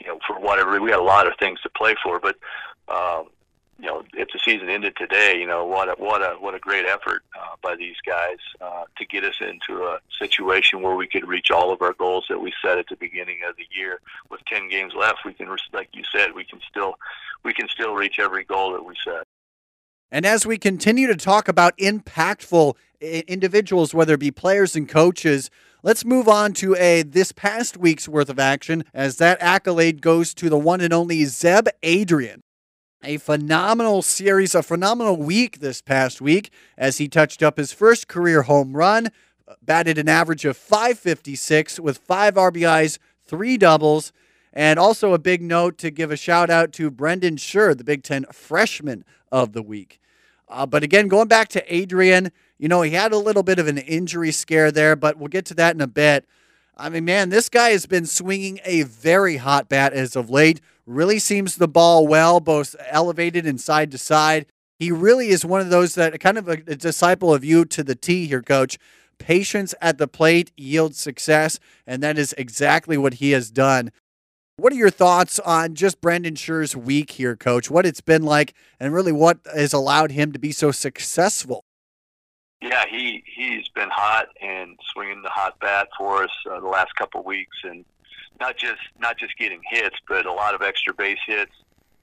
you 0.00 0.06
know, 0.06 0.20
for 0.24 0.38
whatever 0.38 0.80
we 0.80 0.92
had 0.92 1.00
a 1.00 1.02
lot 1.02 1.26
of 1.26 1.32
things 1.40 1.60
to 1.62 1.68
play 1.70 1.96
for, 2.00 2.20
but 2.20 2.36
um, 2.86 3.26
you 3.80 3.86
know, 3.86 4.04
if 4.12 4.28
the 4.32 4.38
season 4.38 4.68
ended 4.68 4.94
today, 4.94 5.36
you 5.36 5.48
know, 5.48 5.66
what 5.66 5.88
a, 5.88 6.00
what 6.00 6.22
a 6.22 6.36
what 6.38 6.54
a 6.54 6.60
great 6.60 6.86
effort 6.86 7.24
uh, 7.36 7.56
by 7.60 7.74
these 7.74 7.96
guys 8.06 8.36
uh, 8.60 8.84
to 8.96 9.04
get 9.04 9.24
us 9.24 9.34
into 9.40 9.82
a 9.82 9.98
situation 10.16 10.80
where 10.80 10.94
we 10.94 11.08
could 11.08 11.26
reach 11.26 11.50
all 11.50 11.72
of 11.72 11.82
our 11.82 11.92
goals 11.94 12.26
that 12.28 12.38
we 12.38 12.52
set 12.62 12.78
at 12.78 12.86
the 12.88 12.94
beginning 12.94 13.38
of 13.48 13.56
the 13.56 13.66
year. 13.76 13.98
With 14.30 14.44
ten 14.44 14.68
games 14.68 14.92
left, 14.96 15.24
we 15.24 15.32
can, 15.32 15.48
like 15.72 15.88
you 15.92 16.04
said, 16.12 16.36
we 16.36 16.44
can 16.44 16.60
still 16.70 16.94
we 17.42 17.52
can 17.52 17.68
still 17.68 17.94
reach 17.94 18.20
every 18.20 18.44
goal 18.44 18.74
that 18.74 18.84
we 18.84 18.94
set. 19.02 19.24
And 20.12 20.24
as 20.24 20.46
we 20.46 20.56
continue 20.56 21.08
to 21.08 21.16
talk 21.16 21.48
about 21.48 21.76
impactful 21.78 22.74
individuals, 23.00 23.92
whether 23.92 24.14
it 24.14 24.20
be 24.20 24.30
players 24.30 24.76
and 24.76 24.88
coaches, 24.88 25.50
Let's 25.84 26.02
move 26.02 26.28
on 26.28 26.54
to 26.54 26.74
a 26.76 27.02
this 27.02 27.30
past 27.30 27.76
week's 27.76 28.08
worth 28.08 28.30
of 28.30 28.38
action 28.38 28.84
as 28.94 29.18
that 29.18 29.36
accolade 29.42 30.00
goes 30.00 30.32
to 30.32 30.48
the 30.48 30.56
one 30.56 30.80
and 30.80 30.94
only 30.94 31.26
Zeb 31.26 31.68
Adreon. 31.82 32.40
A 33.02 33.18
phenomenal 33.18 34.00
series, 34.00 34.54
a 34.54 34.62
phenomenal 34.62 35.18
week 35.18 35.58
this 35.60 35.82
past 35.82 36.22
week 36.22 36.50
as 36.78 36.96
he 36.96 37.06
touched 37.06 37.42
up 37.42 37.58
his 37.58 37.70
first 37.74 38.08
career 38.08 38.44
home 38.44 38.74
run, 38.74 39.10
batted 39.60 39.98
an 39.98 40.08
average 40.08 40.46
of 40.46 40.56
556 40.56 41.78
with 41.78 41.98
five 41.98 42.36
RBIs, 42.36 42.96
three 43.22 43.58
doubles, 43.58 44.10
and 44.54 44.78
also 44.78 45.12
a 45.12 45.18
big 45.18 45.42
note 45.42 45.76
to 45.76 45.90
give 45.90 46.10
a 46.10 46.16
shout 46.16 46.48
out 46.48 46.72
to 46.72 46.90
Brendan 46.90 47.36
Sher, 47.36 47.74
the 47.74 47.84
Big 47.84 48.02
Ten 48.02 48.24
freshman 48.32 49.04
of 49.30 49.52
the 49.52 49.62
week. 49.62 50.00
Uh, 50.54 50.64
but 50.64 50.84
again, 50.84 51.08
going 51.08 51.26
back 51.26 51.48
to 51.48 51.66
Adreon, 51.66 52.30
you 52.58 52.68
know, 52.68 52.82
he 52.82 52.92
had 52.92 53.12
a 53.12 53.18
little 53.18 53.42
bit 53.42 53.58
of 53.58 53.66
an 53.66 53.76
injury 53.76 54.30
scare 54.30 54.70
there, 54.70 54.94
but 54.94 55.18
we'll 55.18 55.26
get 55.26 55.44
to 55.46 55.54
that 55.54 55.74
in 55.74 55.80
a 55.80 55.88
bit. 55.88 56.24
I 56.76 56.88
mean, 56.88 57.04
man, 57.04 57.30
this 57.30 57.48
guy 57.48 57.70
has 57.70 57.86
been 57.86 58.06
swinging 58.06 58.60
a 58.64 58.82
very 58.82 59.38
hot 59.38 59.68
bat 59.68 59.92
as 59.92 60.14
of 60.14 60.30
late. 60.30 60.60
Really 60.86 61.18
seems 61.18 61.56
the 61.56 61.66
ball 61.66 62.06
well, 62.06 62.38
both 62.38 62.76
elevated 62.86 63.46
and 63.46 63.60
side 63.60 63.90
to 63.90 63.98
side. 63.98 64.46
He 64.78 64.92
really 64.92 65.28
is 65.28 65.44
one 65.44 65.60
of 65.60 65.70
those 65.70 65.96
that 65.96 66.20
kind 66.20 66.38
of 66.38 66.48
a, 66.48 66.52
a 66.52 66.76
disciple 66.76 67.34
of 67.34 67.44
you 67.44 67.64
to 67.64 67.82
the 67.82 67.96
T 67.96 68.26
here, 68.26 68.42
coach. 68.42 68.78
Patience 69.18 69.74
at 69.80 69.98
the 69.98 70.08
plate 70.08 70.52
yields 70.56 70.98
success, 70.98 71.58
and 71.86 72.00
that 72.02 72.16
is 72.16 72.32
exactly 72.38 72.96
what 72.96 73.14
he 73.14 73.32
has 73.32 73.50
done. 73.50 73.90
What 74.56 74.72
are 74.72 74.76
your 74.76 74.90
thoughts 74.90 75.40
on 75.40 75.74
just 75.74 76.00
Brendan 76.00 76.36
Sher's 76.36 76.76
week 76.76 77.10
here, 77.10 77.34
coach? 77.34 77.72
What 77.72 77.84
it's 77.84 78.00
been 78.00 78.22
like, 78.22 78.54
and 78.78 78.94
really 78.94 79.10
what 79.10 79.38
has 79.52 79.72
allowed 79.72 80.12
him 80.12 80.30
to 80.30 80.38
be 80.38 80.52
so 80.52 80.70
successful? 80.70 81.64
Yeah, 82.62 82.84
he 82.88 83.24
he's 83.26 83.68
been 83.70 83.90
hot 83.90 84.28
and 84.40 84.78
swinging 84.92 85.22
the 85.22 85.28
hot 85.28 85.58
bat 85.58 85.88
for 85.98 86.22
us 86.22 86.30
uh, 86.48 86.60
the 86.60 86.68
last 86.68 86.94
couple 86.94 87.20
of 87.20 87.26
weeks, 87.26 87.56
and 87.64 87.84
not 88.38 88.56
just 88.56 88.80
not 89.00 89.18
just 89.18 89.36
getting 89.36 89.60
hits, 89.68 89.96
but 90.06 90.24
a 90.24 90.32
lot 90.32 90.54
of 90.54 90.62
extra 90.62 90.94
base 90.94 91.18
hits, 91.26 91.52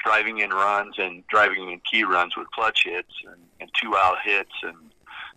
driving 0.03 0.39
in 0.39 0.49
runs, 0.49 0.95
and 0.97 1.25
driving 1.27 1.71
in 1.71 1.79
key 1.89 2.03
runs 2.03 2.35
with 2.35 2.51
clutch 2.51 2.83
hits 2.83 3.13
and, 3.25 3.41
and 3.61 3.71
two 3.81 3.95
out 3.95 4.17
hits, 4.25 4.51
and 4.61 4.90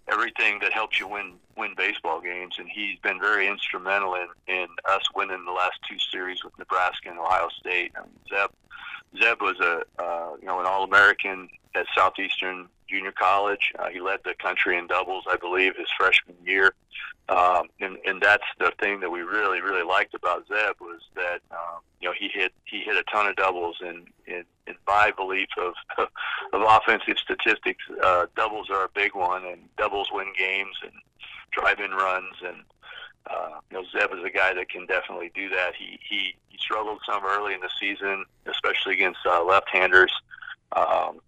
everything 0.08 0.58
that 0.60 0.72
helps 0.72 1.00
you 1.00 1.08
win 1.08 1.34
win 1.56 1.74
baseball 1.76 2.20
games, 2.20 2.56
and 2.58 2.68
he's 2.68 2.98
been 3.00 3.20
very 3.20 3.46
instrumental 3.46 4.14
in 4.14 4.26
in 4.46 4.66
us 4.84 5.02
winning 5.14 5.44
the 5.44 5.52
last 5.52 5.78
two 5.88 5.98
series 5.98 6.44
with 6.44 6.56
Nebraska 6.58 7.10
and 7.10 7.18
Ohio 7.18 7.48
State. 7.60 7.92
Um, 7.98 8.08
Zeb 8.28 8.50
Zeb 9.18 9.40
was 9.40 9.58
a 9.60 9.82
uh, 10.02 10.36
you 10.40 10.46
know 10.46 10.60
an 10.60 10.66
All 10.66 10.84
American 10.84 11.48
at 11.74 11.86
Southeastern 11.94 12.68
Junior 12.88 13.12
College. 13.12 13.72
Uh, 13.78 13.88
he 13.88 14.00
led 14.00 14.20
the 14.24 14.34
country 14.34 14.76
in 14.78 14.86
doubles, 14.86 15.24
I 15.28 15.36
believe, 15.36 15.76
his 15.76 15.88
freshman 15.98 16.36
year. 16.44 16.74
Um, 17.28 17.68
and, 17.80 17.96
and 18.04 18.20
that's 18.20 18.44
the 18.58 18.72
thing 18.78 19.00
that 19.00 19.10
we 19.10 19.22
really, 19.22 19.62
really 19.62 19.82
liked 19.82 20.12
about 20.14 20.46
Zeb 20.46 20.76
was 20.78 21.00
that 21.14 21.40
um, 21.50 21.80
you 22.00 22.08
know 22.08 22.14
he 22.18 22.28
hit 22.28 22.52
he 22.66 22.80
hit 22.80 22.96
a 22.96 23.02
ton 23.04 23.26
of 23.26 23.36
doubles, 23.36 23.76
and 23.80 24.06
in, 24.26 24.44
in 24.66 24.74
my 24.86 25.10
belief 25.10 25.48
of 25.58 25.72
of 26.52 26.60
offensive 26.60 27.16
statistics, 27.18 27.82
uh, 28.02 28.26
doubles 28.36 28.68
are 28.68 28.84
a 28.84 28.88
big 28.94 29.14
one, 29.14 29.44
and 29.46 29.60
doubles 29.78 30.08
win 30.12 30.32
games 30.38 30.76
and 30.82 30.92
drive-in 31.52 31.92
runs, 31.92 32.34
and 32.44 32.56
uh, 33.30 33.60
you 33.70 33.78
know 33.78 33.84
Zeb 33.92 34.12
is 34.12 34.24
a 34.24 34.30
guy 34.30 34.54
that 34.54 34.68
can 34.68 34.86
definitely 34.86 35.30
do 35.34 35.48
that. 35.50 35.74
He 35.74 35.98
he 36.08 36.36
he 36.48 36.58
struggled 36.58 37.00
some 37.06 37.24
early 37.24 37.54
in 37.54 37.60
the 37.60 37.70
season, 37.80 38.24
especially 38.46 38.94
against 38.94 39.20
uh, 39.26 39.44
left-handers. 39.44 40.12
Um, 40.72 41.20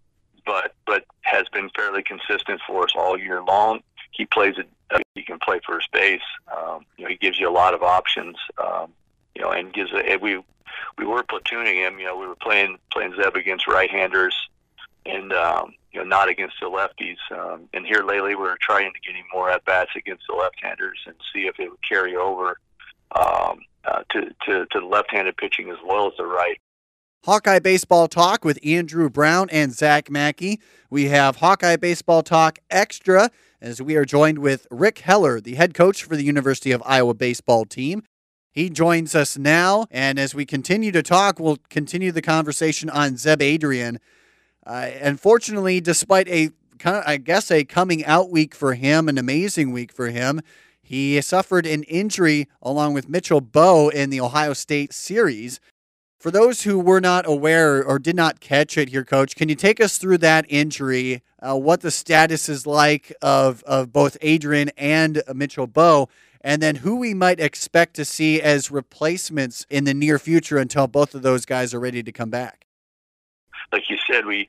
but 0.45 0.75
but 0.87 1.05
has 1.23 1.49
been 1.49 1.71
fairly 1.71 2.03
consistent 2.03 2.61
for 2.67 2.85
us 2.85 2.93
all 2.95 3.19
year 3.19 3.43
long. 3.43 3.81
He 4.12 4.25
plays 4.26 4.55
it. 4.59 4.69
He 5.15 5.23
can 5.23 5.38
play 5.38 5.61
first 5.67 5.91
base. 5.93 6.21
Um, 6.57 6.87
you 6.97 7.05
know, 7.05 7.11
he 7.11 7.17
gives 7.17 7.38
you 7.41 7.49
a 7.49 7.50
lot 7.50 7.75
of 7.75 7.83
options. 7.83 8.37
Um, 8.59 8.93
you 9.35 9.43
know, 9.43 9.50
and 9.50 9.73
gives 9.73 9.93
a. 9.93 10.17
We 10.17 10.43
we 10.99 11.05
were 11.05 11.23
platooning 11.23 11.75
him. 11.75 11.99
You 11.99 12.07
know, 12.07 12.17
we 12.17 12.26
were 12.26 12.37
playing 12.37 12.79
playing 12.93 13.15
Zeb 13.21 13.37
against 13.37 13.67
right-handers, 13.67 14.35
and 15.05 15.33
um, 15.33 15.75
you 15.97 16.03
know, 16.03 16.09
not 16.09 16.29
against 16.29 16.57
the 16.61 16.67
lefties. 16.67 17.17
Um, 17.35 17.69
and 17.73 17.87
here 17.87 18.03
lately, 18.03 18.35
we 18.35 18.47
are 18.47 18.59
trying 18.61 18.93
to 18.93 19.00
get 19.00 19.17
him 19.17 19.25
more 19.33 19.50
at 19.50 19.65
bats 19.65 19.93
against 19.97 20.25
the 20.29 20.35
left-handers 20.35 20.99
and 21.07 21.15
see 21.33 21.47
if 21.47 21.59
it 21.59 21.71
would 21.71 21.88
carry 21.88 22.15
over 22.15 22.59
um, 23.19 23.61
uh, 23.85 24.03
to, 24.11 24.35
to 24.45 24.67
to 24.73 24.87
left-handed 24.87 25.37
pitching 25.38 25.71
as 25.71 25.79
well 25.87 26.07
as 26.07 26.12
the 26.19 26.26
right. 26.26 26.61
Hawkeye 27.25 27.61
Baseball 27.61 28.09
Talk 28.09 28.45
with 28.45 28.59
Andrew 28.65 29.09
Brown 29.09 29.49
and 29.50 29.73
Zach 29.73 30.11
Mackey. 30.11 30.61
We 30.91 31.07
have 31.07 31.37
Hawkeye 31.37 31.76
Baseball 31.76 32.23
Talk 32.23 32.59
Extra 32.71 33.31
as 33.61 33.81
we 33.81 33.97
are 33.97 34.05
joined 34.05 34.41
with 34.41 34.67
Rick 34.71 34.99
Heller, 34.99 35.41
the 35.41 35.55
head 35.55 35.73
coach 35.73 36.05
for 36.05 36.15
the 36.15 36.25
University 36.25 36.73
of 36.73 36.83
Iowa 36.85 37.15
baseball 37.15 37.65
team. 37.65 38.03
He 38.53 38.69
joins 38.69 39.15
us 39.15 39.38
now, 39.38 39.87
and 39.91 40.19
as 40.19 40.35
we 40.35 40.45
continue 40.45 40.93
to 40.93 41.03
talk, 41.03 41.41
we'll 41.41 41.59
continue 41.71 42.12
the 42.12 42.23
conversation 42.23 42.91
on 42.91 43.17
Zeb 43.17 43.41
Adreon. 43.41 43.99
Uh, 44.66 44.90
unfortunately, 45.00 45.80
despite 45.80 46.28
a 46.28 46.50
kind 46.80 46.96
of, 46.96 47.04
I 47.06 47.18
guess, 47.18 47.50
a 47.52 47.64
coming 47.64 48.04
out 48.04 48.30
week 48.30 48.54
for 48.54 48.75
him, 48.75 49.08
an 49.08 49.16
amazing 49.16 49.70
week 49.70 49.92
for 49.92 50.08
him, 50.08 50.40
he 50.82 51.20
suffered 51.20 51.66
an 51.66 51.85
injury 51.85 52.49
along 52.61 52.94
with 52.94 53.08
Mitchell 53.08 53.40
Boe 53.40 53.88
in 53.88 54.11
the 54.11 54.20
Ohio 54.20 54.52
State 54.52 54.92
series. 54.92 55.61
For 56.18 56.30
those 56.32 56.62
who 56.62 56.80
were 56.80 57.00
not 57.00 57.28
aware 57.28 57.85
or 57.85 58.00
did 58.00 58.16
not 58.16 58.40
catch 58.40 58.76
it 58.76 58.88
here, 58.88 59.04
Coach, 59.04 59.37
can 59.37 59.49
you 59.49 59.54
take 59.54 59.80
us 59.80 59.99
through 59.99 60.18
that 60.18 60.46
injury? 60.49 61.23
Uh, 61.40 61.56
what 61.56 61.82
the 61.82 61.90
status 61.90 62.49
is 62.49 62.66
like 62.66 63.12
of, 63.23 63.62
of 63.64 63.92
both 63.92 64.18
Adreon 64.20 64.70
and 64.76 65.23
Mitchell 65.32 65.68
Boe, 65.68 66.08
and 66.40 66.61
then 66.61 66.76
who 66.76 66.96
we 66.96 67.14
might 67.14 67.38
expect 67.38 67.94
to 67.94 68.04
see 68.04 68.42
as 68.42 68.70
replacements 68.70 69.64
in 69.70 69.85
the 69.85 69.94
near 69.94 70.18
future 70.18 70.58
until 70.58 70.88
both 70.88 71.14
of 71.14 71.23
those 71.23 71.44
guys 71.44 71.73
are 71.73 71.80
ready 71.80 72.02
to 72.02 72.11
come 72.11 72.30
back? 72.30 72.65
Like 73.73 73.88
you 73.90 73.96
said, 74.11 74.26
we 74.26 74.49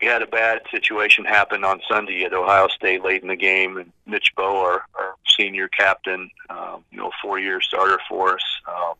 we 0.00 0.06
had 0.06 0.22
a 0.22 0.26
bad 0.26 0.62
situation 0.70 1.24
happen 1.24 1.64
on 1.64 1.80
Sunday 1.88 2.22
at 2.22 2.32
Ohio 2.32 2.68
State 2.68 3.04
late 3.04 3.22
in 3.22 3.28
the 3.28 3.36
game, 3.36 3.76
and 3.76 3.92
Mitch 4.06 4.32
Boe, 4.36 4.60
our, 4.60 4.84
our 4.96 5.14
senior 5.36 5.66
captain, 5.68 6.30
um, 6.50 6.84
you 6.92 6.98
know, 6.98 7.10
four-year 7.20 7.60
starter 7.60 7.98
for 8.08 8.34
us. 8.34 8.44
Um, 8.68 8.94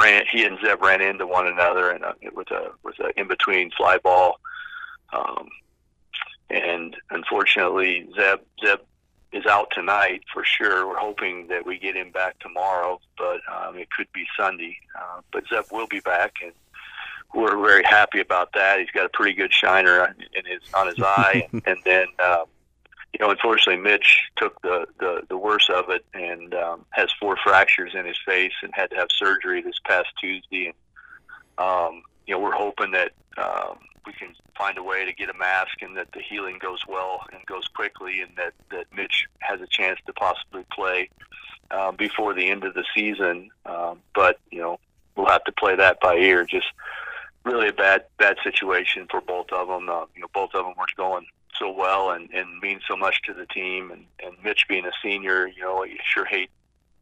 ran 0.00 0.24
he 0.30 0.44
and 0.44 0.58
Zeb 0.64 0.82
ran 0.82 1.00
into 1.00 1.26
one 1.26 1.46
another 1.46 1.90
and 1.90 2.04
it 2.20 2.34
was 2.34 2.46
a 2.50 2.70
was 2.82 2.94
a 3.00 3.18
in 3.18 3.28
between 3.28 3.70
fly 3.70 3.98
ball, 3.98 4.40
um, 5.12 5.48
and 6.50 6.96
unfortunately 7.10 8.08
Zeb 8.16 8.40
Zeb 8.64 8.80
is 9.32 9.46
out 9.46 9.68
tonight 9.72 10.22
for 10.32 10.44
sure. 10.44 10.86
We're 10.86 10.98
hoping 10.98 11.48
that 11.48 11.66
we 11.66 11.78
get 11.78 11.96
him 11.96 12.10
back 12.10 12.38
tomorrow, 12.38 13.00
but 13.18 13.40
um, 13.52 13.76
it 13.76 13.88
could 13.90 14.06
be 14.12 14.24
Sunday. 14.36 14.76
Uh, 14.96 15.20
but 15.32 15.44
Zeb 15.48 15.64
will 15.72 15.88
be 15.88 16.00
back, 16.00 16.34
and 16.42 16.52
we're 17.34 17.56
very 17.60 17.82
happy 17.84 18.20
about 18.20 18.52
that. 18.54 18.78
He's 18.78 18.90
got 18.90 19.06
a 19.06 19.08
pretty 19.08 19.34
good 19.34 19.52
shiner 19.52 20.14
in 20.34 20.44
his 20.44 20.60
on 20.74 20.86
his 20.86 21.00
eye, 21.00 21.48
and, 21.52 21.62
and 21.66 21.78
then. 21.84 22.06
Um, 22.24 22.46
you 23.14 23.24
know, 23.24 23.30
unfortunately, 23.30 23.80
Mitch 23.80 24.24
took 24.36 24.60
the, 24.62 24.86
the, 24.98 25.22
the 25.28 25.38
worst 25.38 25.70
of 25.70 25.88
it 25.88 26.04
and 26.14 26.52
um, 26.52 26.84
has 26.90 27.12
four 27.20 27.36
fractures 27.36 27.92
in 27.94 28.04
his 28.04 28.18
face 28.26 28.52
and 28.60 28.72
had 28.74 28.90
to 28.90 28.96
have 28.96 29.06
surgery 29.16 29.62
this 29.62 29.78
past 29.86 30.08
Tuesday. 30.20 30.66
And, 30.66 31.64
um, 31.64 32.02
you 32.26 32.34
know, 32.34 32.40
we're 32.40 32.50
hoping 32.50 32.90
that 32.90 33.12
um, 33.38 33.78
we 34.04 34.14
can 34.14 34.34
find 34.58 34.78
a 34.78 34.82
way 34.82 35.04
to 35.04 35.12
get 35.12 35.30
a 35.30 35.34
mask 35.34 35.80
and 35.80 35.96
that 35.96 36.10
the 36.12 36.20
healing 36.20 36.58
goes 36.58 36.80
well 36.88 37.20
and 37.32 37.46
goes 37.46 37.68
quickly 37.68 38.20
and 38.20 38.32
that, 38.36 38.52
that 38.72 38.86
Mitch 38.92 39.26
has 39.38 39.60
a 39.60 39.66
chance 39.68 40.00
to 40.06 40.12
possibly 40.12 40.64
play 40.72 41.08
uh, 41.70 41.92
before 41.92 42.34
the 42.34 42.50
end 42.50 42.64
of 42.64 42.74
the 42.74 42.84
season. 42.96 43.48
Um, 43.64 44.00
but, 44.12 44.40
you 44.50 44.60
know, 44.60 44.80
we'll 45.16 45.26
have 45.26 45.44
to 45.44 45.52
play 45.52 45.76
that 45.76 46.00
by 46.00 46.16
ear. 46.16 46.44
Just 46.44 46.66
really 47.44 47.68
a 47.68 47.72
bad, 47.72 48.04
bad 48.18 48.36
situation 48.42 49.06
for 49.10 49.20
both 49.20 49.52
of 49.52 49.68
them. 49.68 49.88
Uh, 49.88 50.06
you 50.14 50.22
know, 50.22 50.28
both 50.34 50.54
of 50.54 50.64
them 50.64 50.74
weren't 50.76 50.96
going 50.96 51.26
so 51.58 51.70
well 51.70 52.10
and, 52.10 52.30
and 52.32 52.58
means 52.60 52.82
so 52.88 52.96
much 52.96 53.22
to 53.22 53.34
the 53.34 53.46
team. 53.46 53.90
And, 53.90 54.04
and 54.22 54.34
Mitch 54.42 54.66
being 54.68 54.86
a 54.86 54.92
senior, 55.02 55.46
you 55.46 55.62
know, 55.62 55.84
you 55.84 55.96
sure 56.04 56.24
hate 56.24 56.50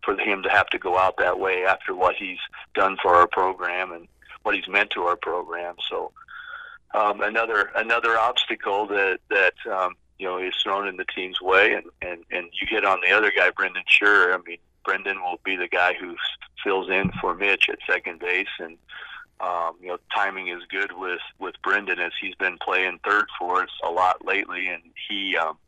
for 0.04 0.16
him 0.18 0.42
to 0.42 0.49
have 0.49 0.66
to 0.68 0.78
go 0.78 0.99
out 0.99 1.16
that 1.18 1.38
way 1.38 1.64
after 1.64 1.94
what 1.94 2.16
he's 2.16 2.38
done 2.75 2.96
for 3.00 3.14
our 3.14 3.26
program 3.26 3.92
and 3.92 4.08
what 4.42 4.54
he's 4.54 4.68
meant 4.68 4.90
to 4.90 5.02
our 5.02 5.16
program. 5.16 5.76
So 5.88 6.12
um, 6.94 7.20
another 7.20 7.70
another 7.75 8.18
obstacle 8.18 8.87
that 8.88 9.20
that 9.30 9.54
um, 9.70 9.94
you 10.18 10.26
know 10.26 10.38
is 10.38 10.54
thrown 10.62 10.88
in 10.88 10.96
the 10.96 11.06
team's 11.14 11.40
way, 11.40 11.72
and, 11.72 11.84
and 12.02 12.25
and 12.30 12.49
you 12.61 12.66
hit 12.68 12.84
on 12.84 13.00
the 13.02 13.12
other 13.12 13.32
guy, 13.34 13.50
Brendan 13.50 13.84
Sher. 13.87 14.34
I 14.34 14.38
mean, 14.46 14.58
Brendan 14.84 15.20
will 15.22 15.40
be 15.44 15.56
the 15.56 15.68
guy 15.68 15.94
who 15.94 16.16
fills 16.62 16.90
in 16.90 17.11
for 17.20 17.34
Mitch 17.34 17.68
at 17.70 17.78
second 17.88 18.20
base, 18.20 18.46
and 18.58 18.76
um, 19.42 19.75
you 19.82 19.88
know, 19.88 19.99
timing 20.14 20.49
is 20.49 20.62
good 20.70 20.92
with 20.92 21.20
with 21.38 21.54
Brendan 21.62 21.99
as 21.99 22.12
he's 22.20 22.34
been 22.37 22.58
playing 22.58 23.00
third 23.04 23.26
for 23.38 23.62
us 23.64 23.70
a 23.84 23.90
lot 23.90 24.25
lately, 24.25 24.68
and 24.68 24.82
he 25.08 25.37
um, 25.37 25.58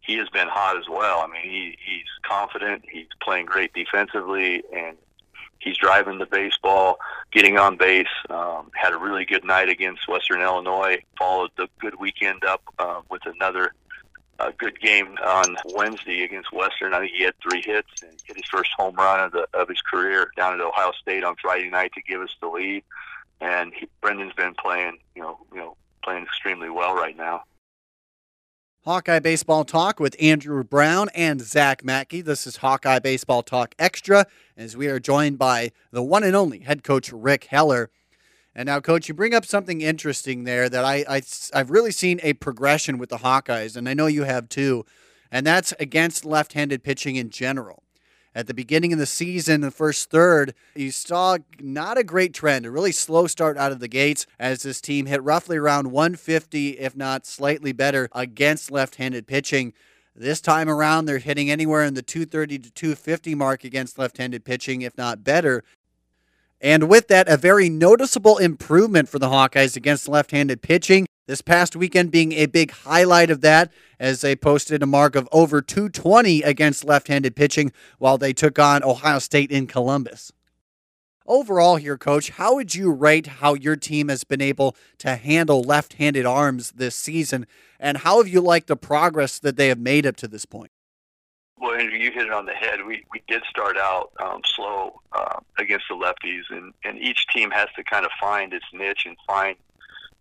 he 0.00 0.16
has 0.16 0.28
been 0.30 0.48
hot 0.48 0.76
as 0.76 0.88
well. 0.88 1.20
I 1.20 1.28
mean, 1.28 1.42
he 1.42 1.78
he's 1.84 2.08
confident. 2.28 2.84
He's 2.90 3.06
playing 3.22 3.46
great 3.46 3.72
defensively, 3.74 4.64
and 4.74 4.96
he's 5.60 5.76
driving 5.76 6.18
the 6.18 6.26
baseball, 6.26 6.98
getting 7.30 7.58
on 7.58 7.76
base. 7.76 8.06
Um, 8.28 8.72
had 8.74 8.92
a 8.92 8.98
really 8.98 9.24
good 9.24 9.44
night 9.44 9.68
against 9.68 10.08
Western 10.08 10.40
Illinois. 10.40 10.98
Followed 11.16 11.52
the 11.56 11.68
good 11.78 12.00
weekend 12.00 12.44
up 12.44 12.62
uh, 12.80 13.02
with 13.08 13.24
another 13.24 13.72
uh, 14.40 14.50
good 14.58 14.80
game 14.80 15.16
on 15.24 15.56
Wednesday 15.76 16.24
against 16.24 16.52
Western. 16.52 16.92
I 16.92 17.00
think 17.00 17.12
he 17.16 17.22
had 17.22 17.34
three 17.40 17.62
hits 17.64 18.02
and 18.02 18.20
hit 18.26 18.36
his 18.36 18.46
first 18.50 18.70
home 18.76 18.96
run 18.96 19.20
of, 19.20 19.30
the, 19.30 19.46
of 19.54 19.68
his 19.68 19.80
career 19.82 20.32
down 20.36 20.54
at 20.54 20.60
Ohio 20.60 20.90
State 21.00 21.22
on 21.22 21.36
Friday 21.40 21.70
night 21.70 21.92
to 21.92 22.02
give 22.02 22.20
us 22.20 22.34
the 22.40 22.48
lead 22.48 22.82
and 23.42 23.72
he, 23.74 23.88
Brendan's 24.00 24.32
been 24.34 24.54
playing, 24.54 24.98
you 25.16 25.22
know, 25.22 25.38
you 25.50 25.58
know, 25.58 25.76
playing 26.04 26.22
extremely 26.22 26.70
well 26.70 26.94
right 26.94 27.16
now. 27.16 27.42
Hawkeye 28.84 29.20
Baseball 29.20 29.64
Talk 29.64 30.00
with 30.00 30.16
Andrew 30.20 30.64
Brown 30.64 31.08
and 31.14 31.40
Zach 31.40 31.84
Mackey. 31.84 32.20
This 32.20 32.46
is 32.46 32.56
Hawkeye 32.58 32.98
Baseball 33.00 33.42
Talk 33.42 33.74
Extra, 33.78 34.26
as 34.56 34.76
we 34.76 34.88
are 34.88 34.98
joined 34.98 35.38
by 35.38 35.72
the 35.90 36.02
one 36.02 36.24
and 36.24 36.34
only 36.34 36.60
head 36.60 36.82
coach 36.82 37.12
Rick 37.12 37.44
Heller. 37.44 37.90
And 38.54 38.66
now, 38.66 38.80
coach, 38.80 39.08
you 39.08 39.14
bring 39.14 39.34
up 39.34 39.44
something 39.44 39.80
interesting 39.80 40.44
there 40.44 40.68
that 40.68 40.84
I, 40.84 41.04
I 41.08 41.22
I've 41.54 41.70
really 41.70 41.92
seen 41.92 42.20
a 42.22 42.34
progression 42.34 42.98
with 42.98 43.08
the 43.08 43.18
Hawkeyes, 43.18 43.76
and 43.76 43.88
I 43.88 43.94
know 43.94 44.06
you 44.06 44.24
have 44.24 44.48
too, 44.48 44.84
and 45.30 45.46
that's 45.46 45.72
against 45.80 46.24
left-handed 46.24 46.84
pitching 46.84 47.16
in 47.16 47.30
general 47.30 47.81
at 48.34 48.46
the 48.46 48.54
beginning 48.54 48.92
of 48.92 48.98
the 48.98 49.06
season, 49.06 49.60
the 49.60 49.70
first 49.70 50.10
third, 50.10 50.54
you 50.74 50.90
saw 50.90 51.38
not 51.60 51.98
a 51.98 52.04
great 52.04 52.32
trend, 52.32 52.64
a 52.64 52.70
really 52.70 52.92
slow 52.92 53.26
start 53.26 53.58
out 53.58 53.72
of 53.72 53.80
the 53.80 53.88
gates 53.88 54.26
as 54.38 54.62
this 54.62 54.80
team 54.80 55.06
hit 55.06 55.22
roughly 55.22 55.56
around 55.56 55.90
150, 55.90 56.78
if 56.78 56.96
not 56.96 57.26
slightly 57.26 57.72
better, 57.72 58.08
against 58.12 58.70
left 58.70 58.96
handed 58.96 59.26
pitching. 59.26 59.72
This 60.14 60.40
time 60.40 60.68
around, 60.68 61.06
they're 61.06 61.18
hitting 61.18 61.50
anywhere 61.50 61.84
in 61.84 61.94
the 61.94 62.02
230 62.02 62.58
to 62.58 62.70
250 62.70 63.34
mark 63.34 63.64
against 63.64 63.98
left 63.98 64.18
handed 64.18 64.44
pitching, 64.44 64.82
if 64.82 64.96
not 64.96 65.24
better. 65.24 65.64
And 66.60 66.88
with 66.88 67.08
that, 67.08 67.28
a 67.28 67.36
very 67.36 67.68
noticeable 67.68 68.38
improvement 68.38 69.08
for 69.08 69.18
the 69.18 69.28
Hawkeyes 69.28 69.76
against 69.76 70.08
left 70.08 70.30
handed 70.30 70.62
pitching. 70.62 71.06
This 71.28 71.40
past 71.40 71.76
weekend 71.76 72.10
being 72.10 72.32
a 72.32 72.46
big 72.46 72.72
highlight 72.72 73.30
of 73.30 73.42
that, 73.42 73.70
as 74.00 74.22
they 74.22 74.34
posted 74.34 74.82
a 74.82 74.86
mark 74.86 75.14
of 75.14 75.28
over 75.30 75.62
220 75.62 76.42
against 76.42 76.84
left 76.84 77.06
handed 77.06 77.36
pitching 77.36 77.70
while 77.98 78.18
they 78.18 78.32
took 78.32 78.58
on 78.58 78.82
Ohio 78.82 79.20
State 79.20 79.52
in 79.52 79.68
Columbus. 79.68 80.32
overall 81.24 81.76
here, 81.76 81.96
Coach, 81.96 82.30
how 82.30 82.56
would 82.56 82.74
you 82.74 82.90
rate 82.90 83.26
how 83.26 83.54
your 83.54 83.76
team 83.76 84.08
has 84.08 84.24
been 84.24 84.40
able 84.40 84.74
to 84.98 85.14
handle 85.14 85.62
left-handed 85.62 86.26
arms 86.26 86.72
this 86.72 86.96
season, 86.96 87.46
and 87.78 87.98
how 87.98 88.18
have 88.18 88.26
you 88.26 88.40
liked 88.40 88.66
the 88.66 88.76
progress 88.76 89.38
that 89.38 89.56
they 89.56 89.68
have 89.68 89.78
made 89.78 90.04
up 90.04 90.16
to 90.16 90.26
this 90.26 90.44
point? 90.44 90.72
Well, 91.56 91.74
Andrew, 91.74 91.96
you 91.96 92.10
hit 92.10 92.26
it 92.26 92.32
on 92.32 92.46
the 92.46 92.52
head. 92.52 92.84
We 92.84 93.04
we 93.12 93.22
did 93.28 93.44
start 93.48 93.76
out 93.76 94.10
um, 94.20 94.40
slow 94.44 95.00
uh, 95.12 95.38
against 95.56 95.84
the 95.88 95.94
lefties, 95.94 96.42
and 96.50 96.74
and 96.84 96.98
each 96.98 97.28
team 97.32 97.52
has 97.52 97.68
to 97.76 97.84
kind 97.84 98.04
of 98.04 98.10
find 98.20 98.52
its 98.52 98.66
niche 98.72 99.04
and 99.06 99.16
find. 99.28 99.56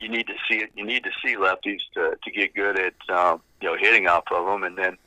You 0.02 0.10
need 0.10 0.28
to 0.28 0.34
see 0.50 0.58
it. 0.58 0.72
You 0.76 0.84
need 0.84 1.04
to 1.04 1.12
see 1.24 1.36
lefties 1.36 1.82
to 1.94 2.18
to 2.22 2.32
get 2.32 2.54
good 2.56 2.78
at 2.80 2.96
um, 3.10 3.42
you 3.62 3.70
know 3.70 3.78
hitting 3.78 4.08
off 4.08 4.24
of 4.32 4.46
them, 4.46 4.64
and 4.64 4.78
then 4.78 4.98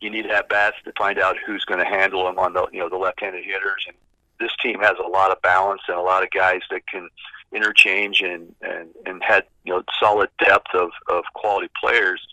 you 0.00 0.10
need 0.10 0.22
to 0.22 0.34
have 0.34 0.48
bats 0.48 0.76
to 0.84 0.92
find 0.96 1.18
out 1.18 1.36
who's 1.44 1.64
going 1.64 1.80
to 1.80 1.86
handle 1.86 2.24
them 2.24 2.38
on 2.38 2.52
the 2.52 2.66
you 2.72 2.78
know 2.78 2.88
the 2.88 2.96
left-handed 2.96 3.44
hitters. 3.44 3.84
And 3.88 3.96
this 4.38 4.52
team 4.62 4.78
has 4.80 4.94
a 5.04 5.08
lot 5.08 5.30
of 5.30 5.42
balance 5.42 5.82
and 5.88 5.96
a 5.96 6.02
lot 6.02 6.22
of 6.22 6.30
guys 6.30 6.60
that 6.70 6.86
can 6.86 7.08
interchange 7.52 8.20
and 8.20 8.54
and 8.62 8.90
and 9.06 9.22
had 9.22 9.44
you 9.64 9.72
know 9.72 9.82
solid 9.98 10.30
depth 10.38 10.74
of 10.74 10.90
of 11.08 11.24
quality 11.34 11.68
players. 11.80 12.24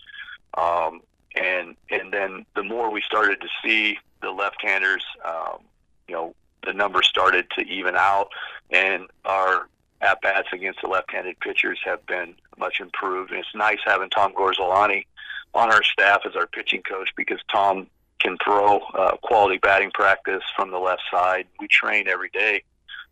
Um, 0.56 1.00
and 1.34 1.76
and 1.90 2.12
then 2.12 2.46
the 2.54 2.62
more 2.62 2.90
we 2.90 3.02
started 3.02 3.40
to 3.40 3.48
see 3.64 3.98
the 4.20 4.30
left-handers, 4.30 5.04
um, 5.24 5.58
you 6.06 6.14
know, 6.14 6.34
the 6.64 6.72
numbers 6.72 7.06
started 7.06 7.46
to 7.58 7.62
even 7.62 7.96
out, 7.96 8.28
and 8.70 9.06
our 9.24 9.68
at 10.02 10.20
bats 10.20 10.48
against 10.52 10.80
the 10.82 10.88
left-handed 10.88 11.38
pitchers 11.40 11.78
have 11.84 12.04
been 12.06 12.34
much 12.58 12.80
improved. 12.80 13.30
And 13.30 13.40
it's 13.40 13.54
nice 13.54 13.78
having 13.84 14.10
Tom 14.10 14.34
Gorzelanny 14.34 15.06
on 15.54 15.72
our 15.72 15.82
staff 15.82 16.22
as 16.26 16.36
our 16.36 16.46
pitching 16.46 16.82
coach 16.82 17.10
because 17.16 17.38
Tom 17.50 17.86
can 18.20 18.36
throw 18.44 18.78
uh, 18.94 19.16
quality 19.22 19.58
batting 19.58 19.90
practice 19.92 20.42
from 20.56 20.70
the 20.70 20.78
left 20.78 21.02
side. 21.10 21.46
We 21.60 21.68
train 21.68 22.08
every 22.08 22.30
day 22.30 22.62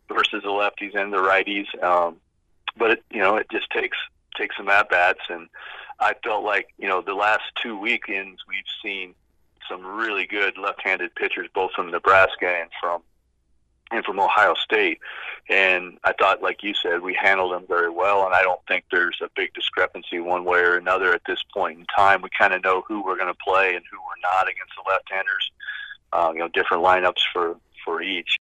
versus 0.08 0.42
the 0.42 0.50
lefties 0.50 0.96
and 0.96 1.12
the 1.12 1.18
righties, 1.18 1.66
um, 1.82 2.16
but 2.76 2.92
it, 2.92 3.04
you 3.10 3.20
know 3.20 3.36
it 3.36 3.46
just 3.50 3.70
takes 3.70 3.98
takes 4.36 4.56
some 4.56 4.68
at 4.68 4.88
bats 4.88 5.20
and 5.28 5.48
I 5.98 6.14
felt 6.24 6.44
like 6.44 6.68
you 6.78 6.88
know 6.88 7.02
the 7.02 7.14
last 7.14 7.42
two 7.62 7.78
weekends 7.78 8.40
we've 8.48 8.64
seen 8.82 9.14
some 9.68 9.84
really 9.84 10.26
good 10.26 10.58
left-handed 10.58 11.14
pitchers, 11.14 11.48
both 11.54 11.72
from 11.72 11.90
Nebraska 11.90 12.48
and 12.48 12.70
from 12.80 13.02
and 13.90 14.04
from 14.04 14.20
Ohio 14.20 14.54
State. 14.54 14.98
And 15.48 15.98
I 16.04 16.12
thought, 16.12 16.42
like 16.42 16.62
you 16.62 16.74
said, 16.74 17.02
we 17.02 17.14
handled 17.20 17.52
them 17.52 17.64
very 17.66 17.90
well. 17.90 18.24
And 18.24 18.34
I 18.34 18.42
don't 18.42 18.60
think 18.68 18.84
there's 18.90 19.18
a 19.22 19.28
big 19.34 19.52
discrepancy 19.54 20.20
one 20.20 20.44
way 20.44 20.60
or 20.60 20.76
another 20.76 21.12
at 21.12 21.22
this 21.26 21.42
point 21.52 21.78
in 21.78 21.86
time. 21.86 22.22
We 22.22 22.28
kind 22.38 22.54
of 22.54 22.62
know 22.62 22.82
who 22.86 23.04
we're 23.04 23.16
going 23.16 23.32
to 23.32 23.38
play 23.44 23.74
and 23.74 23.84
who 23.90 23.98
we're 23.98 24.30
not 24.30 24.48
against 24.48 24.72
the 24.76 24.88
left-handers. 24.88 25.50
Uh, 26.12 26.30
you 26.32 26.40
know, 26.40 26.48
different 26.48 26.82
lineups 26.82 27.20
for 27.32 27.56
for 27.84 28.02
each. 28.02 28.36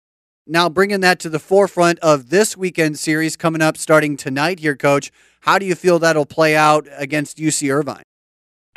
Now, 0.47 0.71
bringing 0.71 1.01
that 1.01 1.21
to 1.21 1.29
the 1.29 1.39
forefront 1.39 1.99
of 1.99 2.31
this 2.31 2.57
weekend 2.57 2.99
series 2.99 3.37
coming 3.37 3.61
up 3.61 3.77
starting 3.77 4.17
tonight 4.17 4.61
here, 4.61 4.75
Coach, 4.75 5.13
how 5.41 5.59
do 5.59 5.67
you 5.67 5.75
feel 5.75 5.99
that'll 5.99 6.25
play 6.25 6.57
out 6.57 6.89
against 6.97 7.37
UC 7.37 7.71
Irvine? 7.71 8.03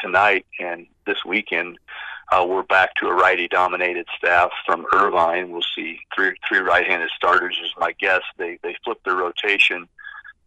Tonight 0.01 0.45
and 0.59 0.85
this 1.05 1.23
weekend, 1.25 1.79
uh, 2.31 2.45
we're 2.47 2.63
back 2.63 2.95
to 2.95 3.07
a 3.07 3.13
righty-dominated 3.13 4.07
staff 4.17 4.51
from 4.65 4.85
Irvine. 4.93 5.51
We'll 5.51 5.65
see 5.75 5.99
three 6.15 6.33
three 6.47 6.59
right-handed 6.59 7.09
starters 7.15 7.59
is 7.61 7.71
my 7.77 7.93
guess. 7.99 8.21
They 8.37 8.57
they 8.63 8.75
flipped 8.83 9.03
their 9.03 9.17
rotation. 9.17 9.87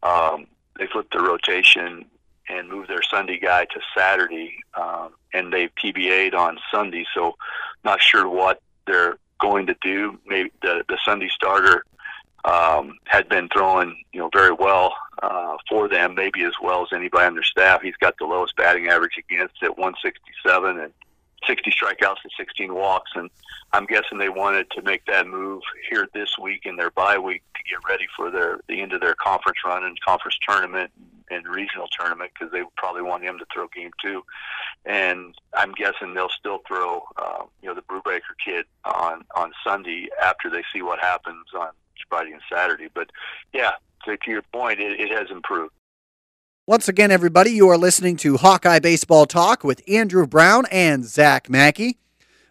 Um, 0.03 0.47
they 0.79 0.87
flipped 0.87 1.13
their 1.13 1.23
rotation 1.23 2.07
and 2.49 2.69
moved 2.69 2.89
their 2.89 3.03
Sunday 3.03 3.39
guy 3.39 3.67
to 3.67 3.81
Saturday, 3.97 4.55
um, 4.75 5.11
and 5.33 5.53
they've 5.53 5.71
TBA'd 5.83 6.35
on 6.35 6.59
Sunday. 6.71 7.05
So, 7.15 7.37
not 7.85 8.03
sure 8.03 8.29
what 8.29 8.63
they're 8.87 9.19
going 9.39 9.67
to 9.67 9.77
do. 9.83 10.19
Maybe 10.27 10.51
the 10.63 10.85
the 10.89 10.99
Sunday 11.05 11.29
starter 11.29 11.85
um, 12.47 12.97
had 13.05 13.29
been 13.29 13.49
throwing 13.49 14.03
you 14.15 14.21
know 14.21 14.31
very 14.33 14.53
well 14.53 14.95
uh, 15.23 15.57
for 15.69 15.87
them, 15.89 16.15
maybe 16.15 16.45
as 16.45 16.55
well 16.63 16.83
as 16.83 16.89
anybody 16.95 17.27
on 17.27 17.35
their 17.35 17.43
staff. 17.43 17.83
He's 17.83 17.97
got 17.97 18.15
the 18.19 18.25
lowest 18.25 18.57
batting 18.57 18.89
average 18.89 19.19
against 19.19 19.63
at 19.63 19.77
167 19.77 20.79
and 20.79 20.93
60 21.47 21.71
strikeouts 21.71 22.23
and 22.23 22.33
16 22.37 22.75
walks. 22.75 23.13
And 23.15 23.31
I'm 23.73 23.87
guessing 23.87 24.19
they 24.19 24.29
wanted 24.29 24.71
to 24.73 24.83
make 24.83 25.05
that 25.07 25.27
move 25.27 25.63
here 25.91 26.09
this 26.15 26.37
week 26.41 26.63
in 26.65 26.77
their 26.77 26.91
bye 26.91 27.19
week 27.19 27.43
to 27.57 27.63
get 27.69 27.89
ready 27.89 28.07
for 28.17 28.31
their 28.31 28.61
the 28.69 28.81
end 28.81 28.93
of 28.93 29.01
their 29.01 29.15
conference 29.15 29.59
run 29.65 29.85
and 29.85 30.01
conference 30.01 30.39
tournament 30.47 30.91
and 31.31 31.47
regional 31.49 31.89
tournament 31.89 32.31
because 32.33 32.53
they 32.53 32.63
probably 32.77 33.03
want 33.03 33.25
him 33.25 33.39
to 33.39 33.47
throw 33.53 33.67
game 33.69 33.91
two. 34.03 34.23
And 34.85 35.35
I'm 35.55 35.73
guessing 35.73 36.15
they'll 36.15 36.29
still 36.29 36.61
throw, 36.67 37.03
uh, 37.17 37.45
you 37.63 37.69
know, 37.69 37.75
the 37.75 37.83
Brubaker 37.83 38.37
kid 38.45 38.67
on 38.85 39.25
on 39.35 39.53
Sunday 39.67 40.09
after 40.23 40.51
they 40.51 40.63
see 40.73 40.83
what 40.83 40.99
happens 41.01 41.47
on 41.59 41.69
Friday 42.09 42.33
and 42.33 42.43
Saturday. 42.53 42.89
But 42.93 43.11
yeah, 43.53 43.73
to, 44.05 44.17
to 44.17 44.31
your 44.31 44.43
point, 44.53 44.81
it, 44.81 45.01
it 45.01 45.11
has 45.11 45.31
improved. 45.31 45.73
Once 46.67 46.89
again, 46.89 47.11
everybody, 47.11 47.51
you 47.51 47.69
are 47.69 47.77
listening 47.77 48.17
to 48.17 48.39
Hawkeye 48.39 48.79
Baseball 48.79 49.27
Talk 49.27 49.63
with 49.63 49.83
Andrew 49.87 50.27
Brown 50.27 50.65
and 50.71 51.05
Zach 51.05 51.51
Mackey. 51.51 51.99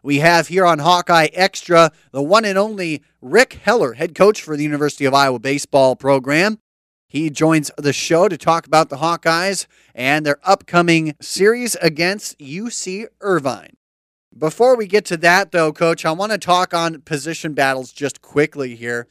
We 0.03 0.19
have 0.19 0.49
here 0.49 0.67
on 0.67 0.77
Hawkeye 0.77 1.29
Extra 1.33 1.91
the 2.11 2.21
one 2.21 2.45
and 2.45 2.55
only 2.55 3.01
Rick 3.23 3.53
Heller, 3.53 3.93
head 3.93 4.13
coach 4.13 4.39
for 4.39 4.55
the 4.55 4.61
University 4.61 5.05
of 5.05 5.15
Iowa 5.15 5.39
baseball 5.39 5.95
program. 5.95 6.59
He 7.07 7.31
joins 7.31 7.71
the 7.75 7.91
show 7.91 8.29
to 8.29 8.37
talk 8.37 8.67
about 8.67 8.89
the 8.89 8.97
Hawkeyes 8.97 9.65
and 9.95 10.23
their 10.23 10.37
upcoming 10.43 11.15
series 11.19 11.73
against 11.81 12.37
UC 12.37 13.07
Irvine. 13.19 13.77
Before 14.37 14.77
we 14.77 14.85
get 14.85 15.05
to 15.05 15.17
that, 15.17 15.51
though, 15.51 15.73
Coach, 15.73 16.05
I 16.05 16.11
want 16.11 16.33
to 16.33 16.37
talk 16.37 16.71
on 16.71 17.01
position 17.01 17.55
battles 17.55 17.91
just 17.91 18.21
quickly 18.21 18.75
here. 18.75 19.07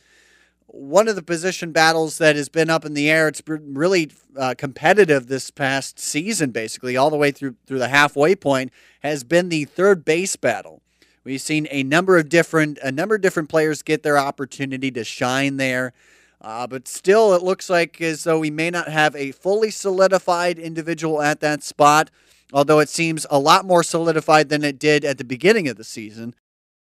One 0.74 1.06
of 1.06 1.16
the 1.16 1.22
position 1.22 1.70
battles 1.70 2.16
that 2.16 2.34
has 2.34 2.48
been 2.48 2.70
up 2.70 2.86
in 2.86 2.94
the 2.94 3.10
air, 3.10 3.28
it's 3.28 3.42
been 3.42 3.74
really 3.74 4.10
uh, 4.36 4.54
competitive 4.56 5.26
this 5.26 5.50
past 5.50 5.98
season, 5.98 6.50
basically, 6.50 6.96
all 6.96 7.10
the 7.10 7.16
way 7.16 7.30
through, 7.30 7.56
through 7.66 7.78
the 7.78 7.88
halfway 7.88 8.34
point, 8.34 8.72
has 9.00 9.22
been 9.22 9.50
the 9.50 9.66
third 9.66 10.02
base 10.02 10.34
battle. 10.34 10.80
We've 11.24 11.42
seen 11.42 11.68
a 11.70 11.82
number 11.82 12.16
of 12.16 12.28
different 12.28 12.78
a 12.82 12.90
number 12.90 13.14
of 13.14 13.20
different 13.20 13.48
players 13.48 13.82
get 13.82 14.02
their 14.02 14.18
opportunity 14.18 14.90
to 14.92 15.04
shine 15.04 15.58
there. 15.58 15.92
Uh, 16.40 16.66
but 16.66 16.88
still, 16.88 17.34
it 17.34 17.42
looks 17.42 17.70
like 17.70 18.00
as 18.00 18.24
though 18.24 18.40
we 18.40 18.50
may 18.50 18.70
not 18.70 18.88
have 18.88 19.14
a 19.14 19.30
fully 19.30 19.70
solidified 19.70 20.58
individual 20.58 21.22
at 21.22 21.40
that 21.40 21.62
spot, 21.62 22.10
although 22.52 22.80
it 22.80 22.88
seems 22.88 23.26
a 23.30 23.38
lot 23.38 23.64
more 23.64 23.84
solidified 23.84 24.48
than 24.48 24.64
it 24.64 24.78
did 24.78 25.04
at 25.04 25.18
the 25.18 25.24
beginning 25.24 25.68
of 25.68 25.76
the 25.76 25.84
season. 25.84 26.34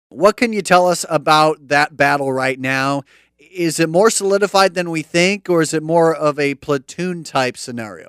What 0.09 0.35
can 0.35 0.51
you 0.53 0.61
tell 0.61 0.87
us 0.87 1.05
about 1.09 1.69
that 1.69 1.95
battle 1.95 2.31
right 2.33 2.59
now? 2.59 3.03
Is 3.51 3.79
it 3.79 3.89
more 3.89 4.09
solidified 4.09 4.73
than 4.73 4.89
we 4.89 5.01
think, 5.01 5.49
or 5.49 5.61
is 5.61 5.73
it 5.73 5.83
more 5.83 6.13
of 6.13 6.39
a 6.39 6.55
platoon 6.55 7.23
type 7.23 7.57
scenario? 7.57 8.07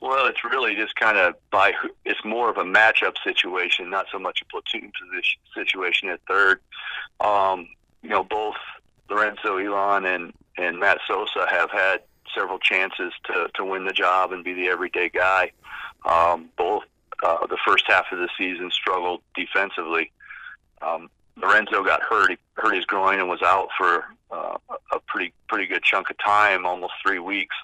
Well, 0.00 0.26
it's 0.26 0.44
really 0.44 0.74
just 0.74 0.94
kind 0.96 1.18
of 1.18 1.34
by 1.50 1.72
it's 2.04 2.24
more 2.24 2.50
of 2.50 2.58
a 2.58 2.64
matchup 2.64 3.14
situation, 3.24 3.90
not 3.90 4.06
so 4.12 4.18
much 4.18 4.42
a 4.42 4.44
platoon 4.44 4.92
position 5.00 5.40
situation 5.54 6.08
at 6.08 6.20
third. 6.28 6.60
Um, 7.20 7.68
you 8.02 8.10
know, 8.10 8.22
both 8.22 8.56
Lorenzo 9.10 9.58
Elion 9.58 10.06
and, 10.06 10.32
and 10.58 10.78
Matt 10.78 10.98
Sosa 11.08 11.46
have 11.50 11.70
had 11.70 12.02
several 12.34 12.58
chances 12.58 13.12
to, 13.24 13.48
to 13.54 13.64
win 13.64 13.84
the 13.84 13.92
job 13.92 14.32
and 14.32 14.44
be 14.44 14.52
the 14.52 14.68
everyday 14.68 15.08
guy. 15.08 15.50
Um, 16.04 16.50
both 16.56 16.84
uh, 17.22 17.46
the 17.46 17.58
first 17.66 17.84
half 17.86 18.06
of 18.12 18.18
the 18.18 18.28
season 18.36 18.70
struggled 18.70 19.22
defensively. 19.34 20.12
Um, 20.82 21.08
Lorenzo 21.36 21.82
got 21.82 22.02
hurt. 22.02 22.30
He 22.30 22.36
hurt 22.54 22.74
his 22.74 22.84
groin 22.84 23.18
and 23.18 23.28
was 23.28 23.42
out 23.42 23.68
for 23.76 24.04
uh, 24.30 24.56
a 24.92 25.00
pretty 25.06 25.32
pretty 25.48 25.66
good 25.66 25.82
chunk 25.82 26.10
of 26.10 26.18
time, 26.18 26.66
almost 26.66 26.94
three 27.02 27.18
weeks. 27.18 27.56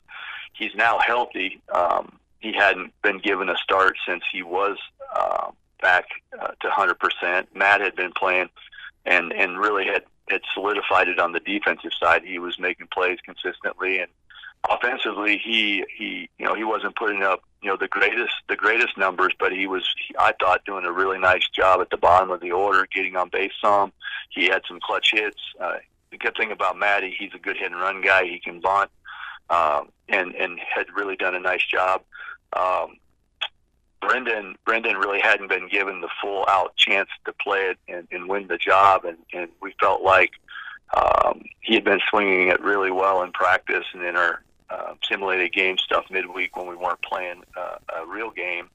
He's 0.55 0.75
now 0.75 0.99
healthy. 0.99 1.61
Um, 1.75 2.19
he 2.41 2.53
hadn't 2.53 2.93
been 3.03 3.19
given 3.19 3.49
a 3.49 3.57
start 3.57 3.97
since 4.07 4.23
he 4.33 4.43
was 4.43 4.77
uh, 5.15 5.51
back 5.81 6.07
uh, 6.41 6.49
to 6.61 6.69
100%. 6.69 7.47
Matt 7.55 7.81
had 7.81 7.95
been 7.95 8.13
playing 8.13 8.49
and 9.05 9.33
and 9.33 9.59
really 9.59 9.87
had 9.87 10.05
had 10.29 10.41
solidified 10.55 11.09
it 11.09 11.19
on 11.19 11.33
the 11.33 11.41
defensive 11.41 11.93
side. 11.99 12.23
He 12.25 12.39
was 12.39 12.59
making 12.59 12.89
plays 12.93 13.19
consistently, 13.25 13.99
and 13.99 14.11
offensively, 14.69 15.39
he 15.39 15.85
he 15.97 16.29
you 16.39 16.47
know 16.47 16.55
he 16.55 16.65
wasn't 16.65 16.97
putting 16.97 17.23
up 17.23 17.43
you 17.63 17.69
know 17.69 17.77
the 17.77 17.89
greatest 17.89 18.33
the 18.49 18.57
greatest 18.57 18.97
numbers, 18.97 19.33
but 19.39 19.53
he 19.53 19.67
was 19.67 19.89
I 20.19 20.35
thought 20.41 20.65
doing 20.65 20.85
a 20.85 20.93
really 20.93 21.19
nice 21.19 21.49
job 21.49 21.81
at 21.81 21.91
the 21.91 21.97
bottom 21.97 22.31
of 22.31 22.41
the 22.41 22.53
order, 22.53 22.87
getting 22.95 23.17
on 23.17 23.29
base 23.29 23.53
some. 23.61 23.93
He 24.31 24.47
had 24.47 24.63
some 24.67 24.81
clutch 24.81 25.11
hits. 25.13 25.41
Uh, 25.61 25.77
the 26.13 26.19
good 26.19 26.37
thing 26.37 26.53
about 26.53 26.79
Matty, 26.79 27.15
he's 27.19 27.33
a 27.35 27.39
good 27.39 27.57
hit 27.57 27.73
and 27.73 27.81
run 27.81 28.03
guy. 28.03 28.25
He 28.25 28.39
can 28.39 28.61
bunt, 28.61 28.91
um, 29.51 29.89
and 30.09 30.35
and 30.37 30.61
had 30.61 30.87
really 30.95 31.17
done 31.17 31.35
a 31.35 31.41
nice 31.41 31.65
job. 31.67 32.03
Um, 32.53 32.99
Brendan 34.01 34.57
Brendan 34.65 34.99
really 34.99 35.21
hadn't 35.21 35.49
been 35.49 35.69
given 35.69 36.01
the 36.01 36.09
full 36.21 36.45
out 36.49 36.77
chance 36.77 37.09
to 37.25 37.33
play 37.33 37.71
it 37.71 37.79
and, 37.89 38.07
and 38.13 38.29
win 38.29 38.47
the 38.47 38.59
job, 38.59 39.05
and, 39.05 39.17
and 39.33 39.49
we 39.61 39.75
felt 39.81 40.03
like 40.03 40.33
um, 40.97 41.43
he 41.61 41.75
had 41.75 41.85
been 41.85 42.01
swinging 42.11 42.49
it 42.49 42.61
really 42.61 42.91
well 42.91 43.23
in 43.23 43.33
practice 43.33 43.87
and 43.95 44.05
in 44.05 44.15
our 44.15 44.43
uh, 44.71 44.95
simulated 45.09 45.53
game 45.53 45.79
stuff 45.79 46.05
midweek 46.11 46.57
when 46.57 46.67
we 46.67 46.77
weren't 46.77 47.01
playing 47.03 47.43
uh, 47.57 47.77
a 47.97 48.07
real 48.07 48.31
game, 48.31 48.69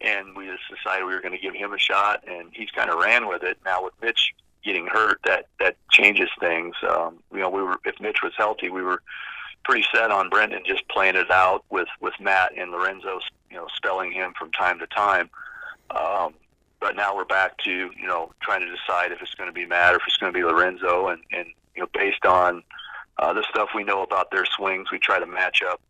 and 0.00 0.36
we 0.36 0.46
just 0.46 0.62
decided 0.68 1.04
we 1.04 1.14
were 1.14 1.20
going 1.20 1.36
to 1.36 1.38
give 1.38 1.54
him 1.54 1.72
a 1.72 1.78
shot, 1.78 2.24
and 2.26 2.48
he's 2.52 2.70
kind 2.70 2.90
of 2.90 2.98
ran 2.98 3.28
with 3.28 3.42
it. 3.42 3.58
Now 3.64 3.84
with 3.84 3.94
Mitch 4.02 4.34
getting 4.64 4.86
hurt, 4.86 5.20
that 5.24 5.46
that 5.58 5.76
changes 5.90 6.28
things. 6.38 6.74
Um, 6.88 7.18
you 7.32 7.40
know, 7.40 7.50
we 7.50 7.62
were 7.62 7.78
if 7.84 8.00
Mitch 8.00 8.22
was 8.22 8.32
healthy, 8.36 8.68
we 8.68 8.82
were 8.82 9.02
pretty 9.64 9.84
set 9.92 10.10
on 10.10 10.28
Brendan 10.30 10.62
just 10.66 10.86
playing 10.88 11.16
it 11.16 11.30
out 11.30 11.64
with 11.70 11.88
with 12.00 12.14
Matt 12.20 12.52
and 12.56 12.70
Lorenzo, 12.70 13.20
you 13.50 13.56
know, 13.56 13.66
spelling 13.74 14.12
him 14.12 14.32
from 14.38 14.50
time 14.52 14.78
to 14.78 14.86
time. 14.86 15.30
Um, 15.90 16.34
but 16.80 16.96
now 16.96 17.14
we're 17.14 17.24
back 17.24 17.58
to 17.58 17.70
you 17.70 18.06
know 18.06 18.32
trying 18.40 18.60
to 18.60 18.66
decide 18.66 19.12
if 19.12 19.20
it's 19.20 19.34
going 19.34 19.48
to 19.48 19.54
be 19.54 19.66
Matt 19.66 19.94
or 19.94 19.96
if 19.96 20.02
it's 20.06 20.16
going 20.16 20.32
to 20.32 20.38
be 20.38 20.44
Lorenzo, 20.44 21.08
and 21.08 21.22
and 21.32 21.48
you 21.74 21.82
know 21.82 21.88
based 21.92 22.24
on 22.24 22.62
uh, 23.18 23.32
the 23.32 23.44
stuff 23.50 23.70
we 23.74 23.84
know 23.84 24.02
about 24.02 24.30
their 24.30 24.46
swings, 24.46 24.90
we 24.90 24.98
try 24.98 25.18
to 25.18 25.26
match 25.26 25.62
up 25.62 25.80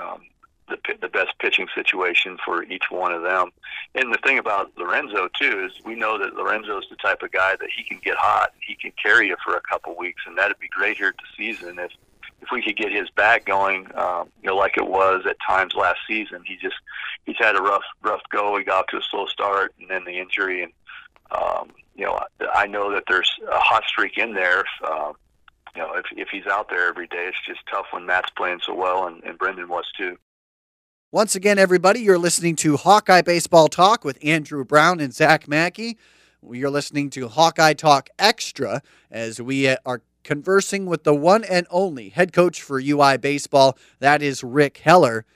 um, 0.00 0.22
the 0.70 0.94
the 1.00 1.08
best 1.08 1.38
pitching 1.38 1.66
situation 1.74 2.38
for 2.44 2.62
each 2.64 2.84
one 2.90 3.12
of 3.12 3.22
them. 3.22 3.50
And 3.94 4.12
the 4.12 4.18
thing 4.24 4.38
about 4.38 4.72
Lorenzo 4.76 5.28
too 5.38 5.68
is 5.68 5.84
we 5.84 5.94
know 5.94 6.18
that 6.18 6.34
Lorenzo 6.34 6.78
is 6.78 6.86
the 6.88 6.96
type 6.96 7.22
of 7.22 7.32
guy 7.32 7.56
that 7.56 7.68
he 7.76 7.82
can 7.84 8.00
get 8.02 8.16
hot, 8.16 8.52
he 8.66 8.74
can 8.74 8.92
carry 9.02 9.28
you 9.28 9.36
for 9.44 9.56
a 9.56 9.60
couple 9.60 9.96
weeks, 9.96 10.22
and 10.26 10.38
that'd 10.38 10.58
be 10.58 10.68
great 10.68 10.96
here 10.96 11.08
at 11.08 11.16
the 11.16 11.36
season 11.36 11.78
if 11.78 11.92
if 12.42 12.48
we 12.50 12.62
could 12.62 12.76
get 12.76 12.90
his 12.90 13.10
back 13.10 13.44
going, 13.44 13.86
um, 13.94 14.28
you 14.42 14.48
know, 14.48 14.56
like 14.56 14.76
it 14.76 14.88
was 14.88 15.24
at 15.28 15.36
times 15.46 15.74
last 15.74 15.98
season. 16.08 16.42
He 16.46 16.56
just 16.56 16.76
he's 17.26 17.36
had 17.38 17.56
a 17.56 17.62
rough 17.62 17.82
rough 18.02 18.22
go. 18.30 18.56
He 18.56 18.64
got 18.64 18.88
to 18.88 18.98
a 18.98 19.02
slow 19.02 19.26
start, 19.26 19.74
and 19.80 19.90
then 19.90 20.04
the 20.04 20.18
injury, 20.18 20.62
and 20.62 20.72
um, 21.30 21.70
you 21.94 22.06
know, 22.06 22.18
I 22.54 22.66
know 22.66 22.92
that 22.92 23.04
there's 23.08 23.30
a 23.50 23.58
hot 23.58 23.84
streak 23.86 24.16
in 24.16 24.34
there. 24.34 24.60
If, 24.60 24.66
uh, 24.84 25.12
you 25.76 25.82
know, 25.82 25.94
if 25.94 26.06
if 26.16 26.28
he's 26.30 26.46
out 26.46 26.68
there 26.70 26.88
every 26.88 27.06
day, 27.06 27.26
it's 27.28 27.46
just 27.46 27.60
tough 27.70 27.86
when 27.90 28.06
Matt's 28.06 28.30
playing 28.30 28.60
so 28.64 28.74
well, 28.74 29.06
and, 29.06 29.22
and 29.22 29.38
Brendan 29.38 29.68
was 29.68 29.84
too. 29.96 30.16
Once 31.12 31.34
again, 31.34 31.58
everybody, 31.58 31.98
you're 31.98 32.16
listening 32.16 32.54
to 32.54 32.76
Hawkeye 32.76 33.20
Baseball 33.20 33.66
Talk 33.66 34.04
with 34.04 34.16
Andrew 34.22 34.64
Brown 34.64 35.00
and 35.00 35.12
Zach 35.12 35.48
Mackey. 35.48 35.98
You're 36.48 36.70
listening 36.70 37.10
to 37.10 37.26
Hawkeye 37.26 37.72
Talk 37.72 38.08
Extra 38.16 38.80
as 39.10 39.42
we 39.42 39.66
are 39.84 40.02
conversing 40.22 40.86
with 40.86 41.02
the 41.02 41.12
one 41.12 41.42
and 41.42 41.66
only 41.68 42.10
head 42.10 42.32
coach 42.32 42.62
for 42.62 42.78
UI 42.78 43.16
Baseball. 43.16 43.76
That 43.98 44.22
is 44.22 44.44
Rick 44.44 44.76
Heller. 44.78 45.26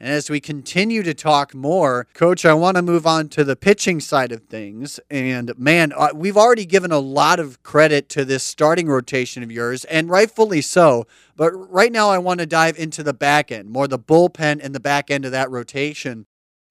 And 0.00 0.10
as 0.10 0.28
we 0.28 0.40
continue 0.40 1.02
to 1.04 1.14
talk 1.14 1.54
more, 1.54 2.08
coach, 2.14 2.44
I 2.44 2.52
want 2.52 2.76
to 2.76 2.82
move 2.82 3.06
on 3.06 3.28
to 3.28 3.44
the 3.44 3.54
pitching 3.54 4.00
side 4.00 4.32
of 4.32 4.42
things. 4.42 4.98
And 5.08 5.56
man, 5.56 5.92
uh, 5.96 6.08
we've 6.14 6.36
already 6.36 6.66
given 6.66 6.90
a 6.90 6.98
lot 6.98 7.38
of 7.38 7.62
credit 7.62 8.08
to 8.10 8.24
this 8.24 8.42
starting 8.42 8.88
rotation 8.88 9.42
of 9.42 9.52
yours, 9.52 9.84
and 9.84 10.10
rightfully 10.10 10.62
so. 10.62 11.06
But 11.36 11.52
right 11.52 11.92
now, 11.92 12.10
I 12.10 12.18
want 12.18 12.40
to 12.40 12.46
dive 12.46 12.76
into 12.76 13.02
the 13.02 13.14
back 13.14 13.52
end, 13.52 13.70
more 13.70 13.86
the 13.86 13.98
bullpen 13.98 14.60
and 14.62 14.74
the 14.74 14.80
back 14.80 15.10
end 15.10 15.24
of 15.24 15.32
that 15.32 15.50
rotation. 15.50 16.26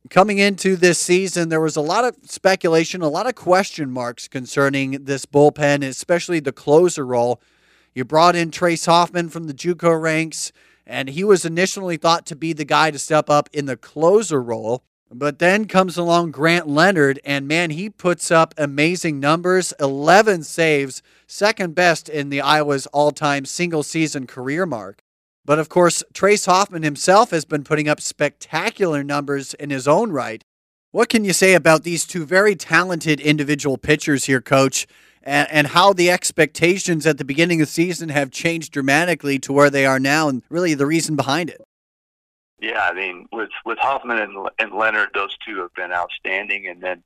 Coming 0.09 0.38
into 0.38 0.75
this 0.75 0.99
season, 0.99 1.47
there 1.47 1.62
was 1.62 1.77
a 1.77 1.81
lot 1.81 2.03
of 2.03 2.17
speculation, 2.23 3.01
a 3.01 3.07
lot 3.07 3.25
of 3.25 3.36
question 3.36 3.89
marks 3.89 4.27
concerning 4.27 5.05
this 5.05 5.25
bullpen, 5.25 5.81
especially 5.81 6.41
the 6.41 6.51
closer 6.51 7.05
role. 7.05 7.41
You 7.95 8.03
brought 8.03 8.36
in 8.36 8.51
Trace 8.51 8.86
Hoffman 8.86 9.29
from 9.29 9.47
the 9.47 9.53
Juco 9.53 9.99
ranks, 9.99 10.51
and 10.86 11.10
he 11.10 11.24
was 11.24 11.46
initially 11.46 11.98
thought 11.98 12.26
to 12.28 12.36
be 12.36 12.54
the 12.54 12.65
guy 12.65 12.91
to 12.91 13.00
step 13.00 13.30
up 13.30 13.50
in 13.54 13.65
the 13.65 13.78
closer 13.78 14.41
role. 14.41 14.84
But 15.10 15.38
then 15.38 15.65
comes 15.65 15.96
along 15.96 16.32
Grant 16.32 16.67
Leonard, 16.67 17.19
and 17.24 17.48
man, 17.48 17.69
he 17.69 17.88
puts 17.88 18.32
up 18.32 18.54
amazing 18.58 19.19
numbers 19.19 19.72
11 19.80 20.43
saves, 20.43 21.04
second 21.28 21.76
best 21.76 22.10
in 22.10 22.30
the 22.30 22.41
Iowa's 22.41 22.88
all 22.88 23.12
time 23.12 23.46
single 23.46 23.84
season 23.84 24.26
career 24.26 24.65
mark. 24.65 25.04
But 25.46 25.60
of 25.60 25.69
course, 25.69 26.04
Trace 26.13 26.46
Hoffman 26.46 26.84
himself 26.84 27.32
has 27.32 27.46
been 27.46 27.63
putting 27.63 27.88
up 27.88 28.02
spectacular 28.02 29.04
numbers 29.04 29.54
in 29.54 29.69
his 29.69 29.88
own 29.88 30.12
right. 30.12 30.43
What 30.91 31.10
can 31.10 31.26
you 31.26 31.34
say 31.34 31.54
about 31.54 31.84
these 31.84 32.06
two 32.06 32.26
very 32.26 32.56
talented 32.56 33.19
individual 33.19 33.78
pitchers 33.78 34.26
here, 34.26 34.41
coach, 34.41 34.88
and, 35.23 35.47
and 35.51 35.67
how 35.67 35.93
the 35.93 36.12
expectations 36.12 37.05
at 37.05 37.17
the 37.17 37.25
beginning 37.25 37.62
of 37.62 37.67
the 37.67 37.71
season 37.71 38.09
have 38.09 38.31
changed 38.31 38.71
dramatically 38.73 39.39
to 39.39 39.53
where 39.53 39.69
they 39.69 39.86
are 39.86 39.99
now, 39.99 40.29
and 40.29 40.43
really 40.49 40.73
the 40.73 40.86
reason 40.86 41.15
behind 41.15 41.49
it? 41.49 41.62
Yeah, 42.59 42.88
I 42.89 42.93
mean, 42.93 43.27
with 43.31 43.49
with 43.65 43.77
Hoffman 43.79 44.19
and, 44.19 44.47
and 44.59 44.73
Leonard, 44.73 45.09
those 45.13 45.36
two 45.45 45.57
have 45.57 45.73
been 45.73 45.91
outstanding, 45.91 46.67
and 46.67 46.81
then 46.81 47.03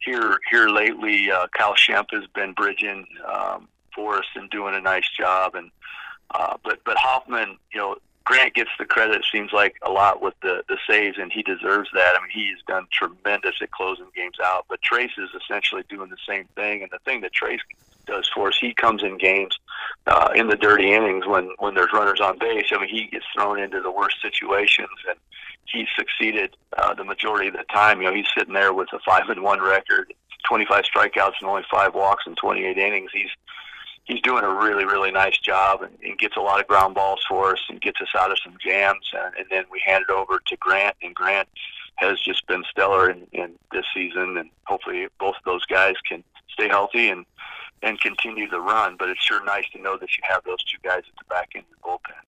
here 0.00 0.38
here 0.50 0.68
lately, 0.68 1.30
uh, 1.30 1.46
Kyle 1.56 1.74
Shimp 1.74 2.08
has 2.12 2.26
been 2.34 2.52
bridging 2.52 3.06
um, 3.26 3.68
for 3.94 4.16
us 4.16 4.26
and 4.34 4.50
doing 4.50 4.74
a 4.74 4.80
nice 4.80 5.08
job, 5.18 5.54
and 5.54 5.70
uh, 6.34 6.56
but 6.62 6.80
but 6.84 6.96
Hoffman, 6.98 7.56
you 7.72 7.80
know, 7.80 7.96
Grant 8.28 8.52
gets 8.52 8.68
the 8.78 8.84
credit. 8.84 9.24
Seems 9.32 9.54
like 9.54 9.76
a 9.80 9.90
lot 9.90 10.20
with 10.20 10.34
the 10.42 10.62
the 10.68 10.76
saves, 10.86 11.16
and 11.16 11.32
he 11.32 11.42
deserves 11.42 11.88
that. 11.94 12.14
I 12.14 12.20
mean, 12.20 12.30
he 12.30 12.50
has 12.50 12.58
done 12.68 12.86
tremendous 12.92 13.54
at 13.62 13.70
closing 13.70 14.04
games 14.14 14.36
out. 14.44 14.66
But 14.68 14.82
Trace 14.82 15.16
is 15.16 15.30
essentially 15.34 15.82
doing 15.88 16.10
the 16.10 16.18
same 16.28 16.44
thing. 16.54 16.82
And 16.82 16.90
the 16.90 16.98
thing 17.06 17.22
that 17.22 17.32
Trace 17.32 17.62
does 18.04 18.28
for 18.28 18.48
us, 18.48 18.58
he 18.60 18.74
comes 18.74 19.02
in 19.02 19.16
games 19.16 19.58
uh, 20.06 20.28
in 20.34 20.48
the 20.48 20.56
dirty 20.56 20.92
innings 20.92 21.26
when 21.26 21.52
when 21.58 21.74
there's 21.74 21.94
runners 21.94 22.20
on 22.20 22.38
base. 22.38 22.66
I 22.70 22.78
mean, 22.78 22.90
he 22.90 23.06
gets 23.06 23.24
thrown 23.34 23.58
into 23.58 23.80
the 23.80 23.90
worst 23.90 24.20
situations, 24.20 24.90
and 25.08 25.18
he's 25.64 25.88
succeeded 25.96 26.54
uh, 26.76 26.92
the 26.92 27.04
majority 27.04 27.48
of 27.48 27.54
the 27.54 27.64
time. 27.72 28.02
You 28.02 28.08
know, 28.08 28.14
he's 28.14 28.28
sitting 28.36 28.52
there 28.52 28.74
with 28.74 28.92
a 28.92 28.98
five 29.06 29.30
and 29.30 29.42
one 29.42 29.62
record, 29.62 30.12
25 30.46 30.84
strikeouts 30.84 31.40
and 31.40 31.48
only 31.48 31.64
five 31.70 31.94
walks 31.94 32.24
in 32.26 32.34
28 32.34 32.76
innings. 32.76 33.10
He's 33.10 33.30
he's 34.08 34.20
doing 34.22 34.42
a 34.42 34.52
really, 34.52 34.84
really 34.84 35.12
nice 35.12 35.38
job 35.38 35.82
and, 35.82 35.96
and 36.02 36.18
gets 36.18 36.36
a 36.36 36.40
lot 36.40 36.60
of 36.60 36.66
ground 36.66 36.94
balls 36.94 37.20
for 37.28 37.52
us 37.52 37.60
and 37.68 37.80
gets 37.80 38.00
us 38.00 38.08
out 38.18 38.32
of 38.32 38.38
some 38.42 38.56
jams. 38.60 39.08
And, 39.12 39.34
and 39.36 39.46
then 39.50 39.64
we 39.70 39.80
hand 39.84 40.04
it 40.08 40.12
over 40.12 40.40
to 40.44 40.56
Grant, 40.56 40.96
and 41.02 41.14
Grant 41.14 41.48
has 41.96 42.20
just 42.20 42.46
been 42.46 42.64
stellar 42.70 43.10
in, 43.10 43.26
in 43.32 43.54
this 43.70 43.84
season. 43.94 44.36
And 44.38 44.50
hopefully, 44.64 45.06
both 45.20 45.36
of 45.36 45.44
those 45.44 45.64
guys 45.66 45.94
can 46.08 46.24
stay 46.48 46.68
healthy 46.68 47.10
and 47.10 47.24
and 47.80 48.00
continue 48.00 48.50
the 48.50 48.60
run. 48.60 48.96
But 48.98 49.08
it's 49.08 49.22
sure 49.22 49.44
nice 49.44 49.68
to 49.72 49.80
know 49.80 49.96
that 49.98 50.08
you 50.16 50.22
have 50.28 50.42
those 50.44 50.64
two 50.64 50.78
guys 50.82 51.02
at 51.08 51.16
the 51.18 51.24
back 51.28 51.50
end 51.54 51.64
of 51.70 51.78
the 51.78 51.88
bullpen. 51.88 52.24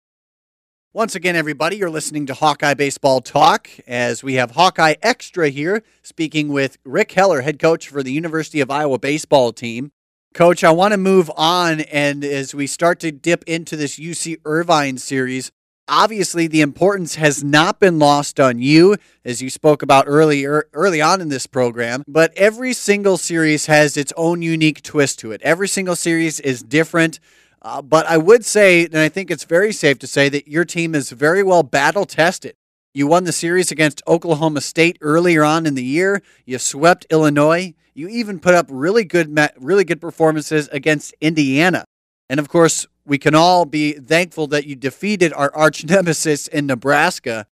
Once 0.93 1.14
again, 1.14 1.37
everybody, 1.37 1.77
you're 1.77 1.88
listening 1.88 2.27
to 2.27 2.35
Hawkeye 2.35 2.75
Baseball 2.75 3.21
Talk 3.21 3.69
as 3.87 4.25
we 4.25 4.35
have 4.35 4.53
Hawkeye 4.53 4.97
Extra 5.03 5.49
here 5.49 5.85
speaking 6.03 6.49
with 6.49 6.79
Rick 6.85 7.12
Heller, 7.12 7.43
head 7.43 7.61
coach 7.61 7.88
for 7.88 8.03
the 8.03 8.12
University 8.12 8.61
of 8.61 8.73
Iowa 8.73 8.99
baseball 8.99 9.53
team. 9.53 9.93
Coach, 10.33 10.62
I 10.62 10.71
want 10.71 10.93
to 10.93 10.99
move 10.99 11.29
on. 11.37 11.81
And 11.81 12.25
as 12.25 12.55
we 12.55 12.69
start 12.69 13.01
to 13.01 13.11
dip 13.11 13.43
into 13.49 13.77
this 13.77 13.99
UC 13.99 14.38
Irvine 14.45 14.97
series, 14.97 15.51
obviously 15.88 16.47
the 16.47 16.61
importance 16.61 17.16
has 17.16 17.43
not 17.43 17.81
been 17.81 17.99
lost 17.99 18.38
on 18.38 18.61
you, 18.61 18.97
as 19.25 19.43
you 19.43 19.51
spoke 19.51 19.83
about 19.83 20.05
earlier 20.07 20.69
early 20.73 21.01
on 21.01 21.21
in 21.21 21.31
this 21.31 21.49
program. 21.49 22.05
But 22.07 22.33
every 22.37 22.73
single 22.75 23.16
series 23.16 23.66
has 23.66 23.97
its 23.97 24.12
own 24.16 24.40
unique 24.40 24.83
twist 24.83 25.19
to 25.19 25.33
it. 25.33 25.43
Every 25.43 25.66
single 25.66 25.97
series 25.97 26.38
is 26.38 26.62
different. 26.62 27.19
Uh, 27.61 27.83
but 27.83 28.07
I 28.07 28.16
would 28.16 28.45
say, 28.45 28.85
and 28.85 28.99
I 28.99 29.09
think 29.09 29.33
it's 29.33 29.45
very 29.45 29.73
safe 29.73 29.99
to 29.99 30.07
say, 30.07 30.29
that 30.29 30.47
your 30.47 30.64
team 30.64 30.95
is 30.95 31.11
very 31.11 31.43
well 31.43 31.64
battle 31.64 32.07
tested. 32.07 32.55
You 32.95 33.09
won 33.09 33.25
the 33.25 33.33
series 33.33 33.73
against 33.73 34.01
Oklahoma 34.07 34.61
State 34.61 34.97
earlier 35.01 35.43
on 35.43 35.66
in 35.66 35.75
the 35.75 35.85
year. 35.85 36.23
You 36.47 36.59
swept 36.59 37.07
Illinois. 37.11 37.75
You 37.94 38.09
even 38.09 38.38
put 38.38 38.55
up 38.55 38.66
really 38.68 39.05
good, 39.05 39.38
really 39.59 39.85
good 39.85 40.00
performances 40.00 40.68
against 40.72 41.14
Indiana. 41.20 41.85
And 42.29 42.38
of 42.38 42.48
course, 42.48 42.87
we 43.05 43.18
can 43.18 43.35
all 43.35 43.64
be 43.64 43.92
thankful 43.92 44.46
that 44.48 44.66
you 44.66 44.76
defeated 44.76 45.33
our 45.33 45.55
arch 45.55 45.85
nemesis 45.88 46.46
in 46.46 46.66
Nebraska. 46.66 47.46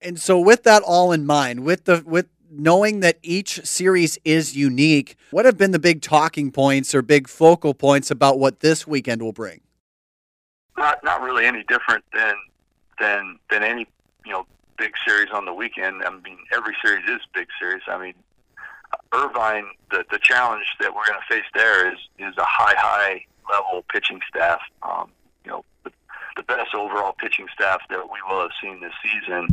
And 0.00 0.18
so, 0.18 0.38
with 0.38 0.64
that 0.64 0.82
all 0.82 1.12
in 1.12 1.26
mind, 1.26 1.64
with 1.64 1.84
the 1.84 2.02
with 2.06 2.26
knowing 2.50 3.00
that 3.00 3.18
each 3.22 3.64
series 3.66 4.18
is 4.24 4.56
unique, 4.56 5.16
what 5.30 5.44
have 5.44 5.58
been 5.58 5.70
the 5.72 5.78
big 5.78 6.02
talking 6.02 6.50
points 6.50 6.94
or 6.94 7.02
big 7.02 7.28
focal 7.28 7.74
points 7.74 8.10
about 8.10 8.38
what 8.38 8.60
this 8.60 8.86
weekend 8.86 9.22
will 9.22 9.32
bring? 9.32 9.60
Not 10.76 11.02
not 11.04 11.22
really 11.22 11.46
any 11.46 11.64
different 11.64 12.04
than 12.12 12.34
than 13.00 13.38
than 13.50 13.62
any 13.62 13.86
you 14.24 14.32
know 14.32 14.46
big 14.78 14.92
series 15.06 15.28
on 15.32 15.44
the 15.44 15.52
weekend. 15.52 16.02
I 16.04 16.10
mean, 16.10 16.38
every 16.52 16.76
series 16.82 17.08
is 17.08 17.20
big 17.34 17.48
series. 17.60 17.82
I 17.88 17.98
mean, 17.98 18.14
Irvine, 19.12 19.66
the 19.90 20.04
the 20.10 20.18
challenge 20.18 20.66
that 20.80 20.94
we're 20.94 21.06
going 21.06 21.18
to 21.18 21.34
face 21.34 21.46
there 21.54 21.92
is 21.92 21.98
is 22.18 22.36
a 22.36 22.44
high 22.44 22.74
high 22.76 23.24
level 23.50 23.84
pitching 23.92 24.20
staff. 24.28 24.60
Um, 24.82 25.10
you 25.44 25.50
know, 25.50 25.64
the, 25.84 25.92
the 26.36 26.42
best 26.42 26.74
overall 26.74 27.14
pitching 27.18 27.46
staff 27.54 27.80
that 27.90 28.04
we 28.04 28.18
will 28.28 28.42
have 28.42 28.50
seen 28.60 28.80
this 28.80 28.92
season. 29.02 29.48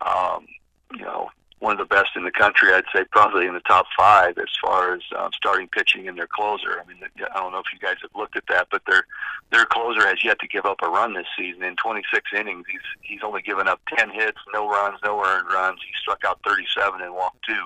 Um, 0.00 0.46
you 0.94 1.04
know, 1.04 1.30
one 1.62 1.72
of 1.72 1.78
the 1.78 1.94
best 1.94 2.10
in 2.16 2.24
the 2.24 2.30
country. 2.32 2.74
I'd 2.74 2.84
say 2.94 3.04
probably 3.12 3.46
in 3.46 3.54
the 3.54 3.60
top 3.60 3.86
five 3.96 4.36
as 4.36 4.48
far 4.60 4.94
as 4.94 5.02
um, 5.16 5.30
starting 5.32 5.68
pitching 5.68 6.08
and 6.08 6.18
their 6.18 6.26
closer. 6.26 6.82
I 6.82 6.86
mean, 6.88 6.98
I 7.02 7.38
don't 7.38 7.52
know 7.52 7.60
if 7.60 7.72
you 7.72 7.78
guys 7.78 7.96
have 8.02 8.10
looked 8.16 8.36
at 8.36 8.44
that, 8.48 8.66
but 8.70 8.82
their 8.86 9.06
their 9.52 9.64
closer 9.66 10.06
has 10.06 10.24
yet 10.24 10.40
to 10.40 10.48
give 10.48 10.66
up 10.66 10.78
a 10.82 10.88
run 10.88 11.14
this 11.14 11.26
season. 11.38 11.62
In 11.62 11.76
26 11.76 12.30
innings, 12.36 12.66
he's 12.68 12.80
he's 13.00 13.20
only 13.22 13.42
given 13.42 13.68
up 13.68 13.80
10 13.96 14.10
hits, 14.10 14.38
no 14.52 14.68
runs, 14.68 14.98
no 15.04 15.24
earned 15.24 15.48
runs. 15.52 15.78
He 15.86 15.92
struck 16.00 16.24
out 16.26 16.40
37 16.44 17.00
and 17.00 17.14
walked 17.14 17.44
two. 17.48 17.64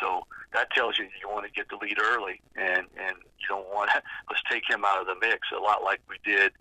So 0.00 0.26
that 0.52 0.70
tells 0.70 0.98
you 0.98 1.06
you 1.20 1.28
want 1.28 1.46
to 1.46 1.52
get 1.52 1.68
the 1.68 1.76
lead 1.76 1.98
early, 2.00 2.40
and 2.56 2.86
and 2.98 3.16
you 3.40 3.48
don't 3.48 3.68
want 3.68 3.90
to 3.90 4.02
let's 4.30 4.42
take 4.50 4.68
him 4.68 4.84
out 4.84 5.00
of 5.00 5.06
the 5.06 5.16
mix. 5.20 5.48
A 5.56 5.60
lot 5.60 5.82
like 5.82 6.00
we 6.08 6.16
did 6.24 6.52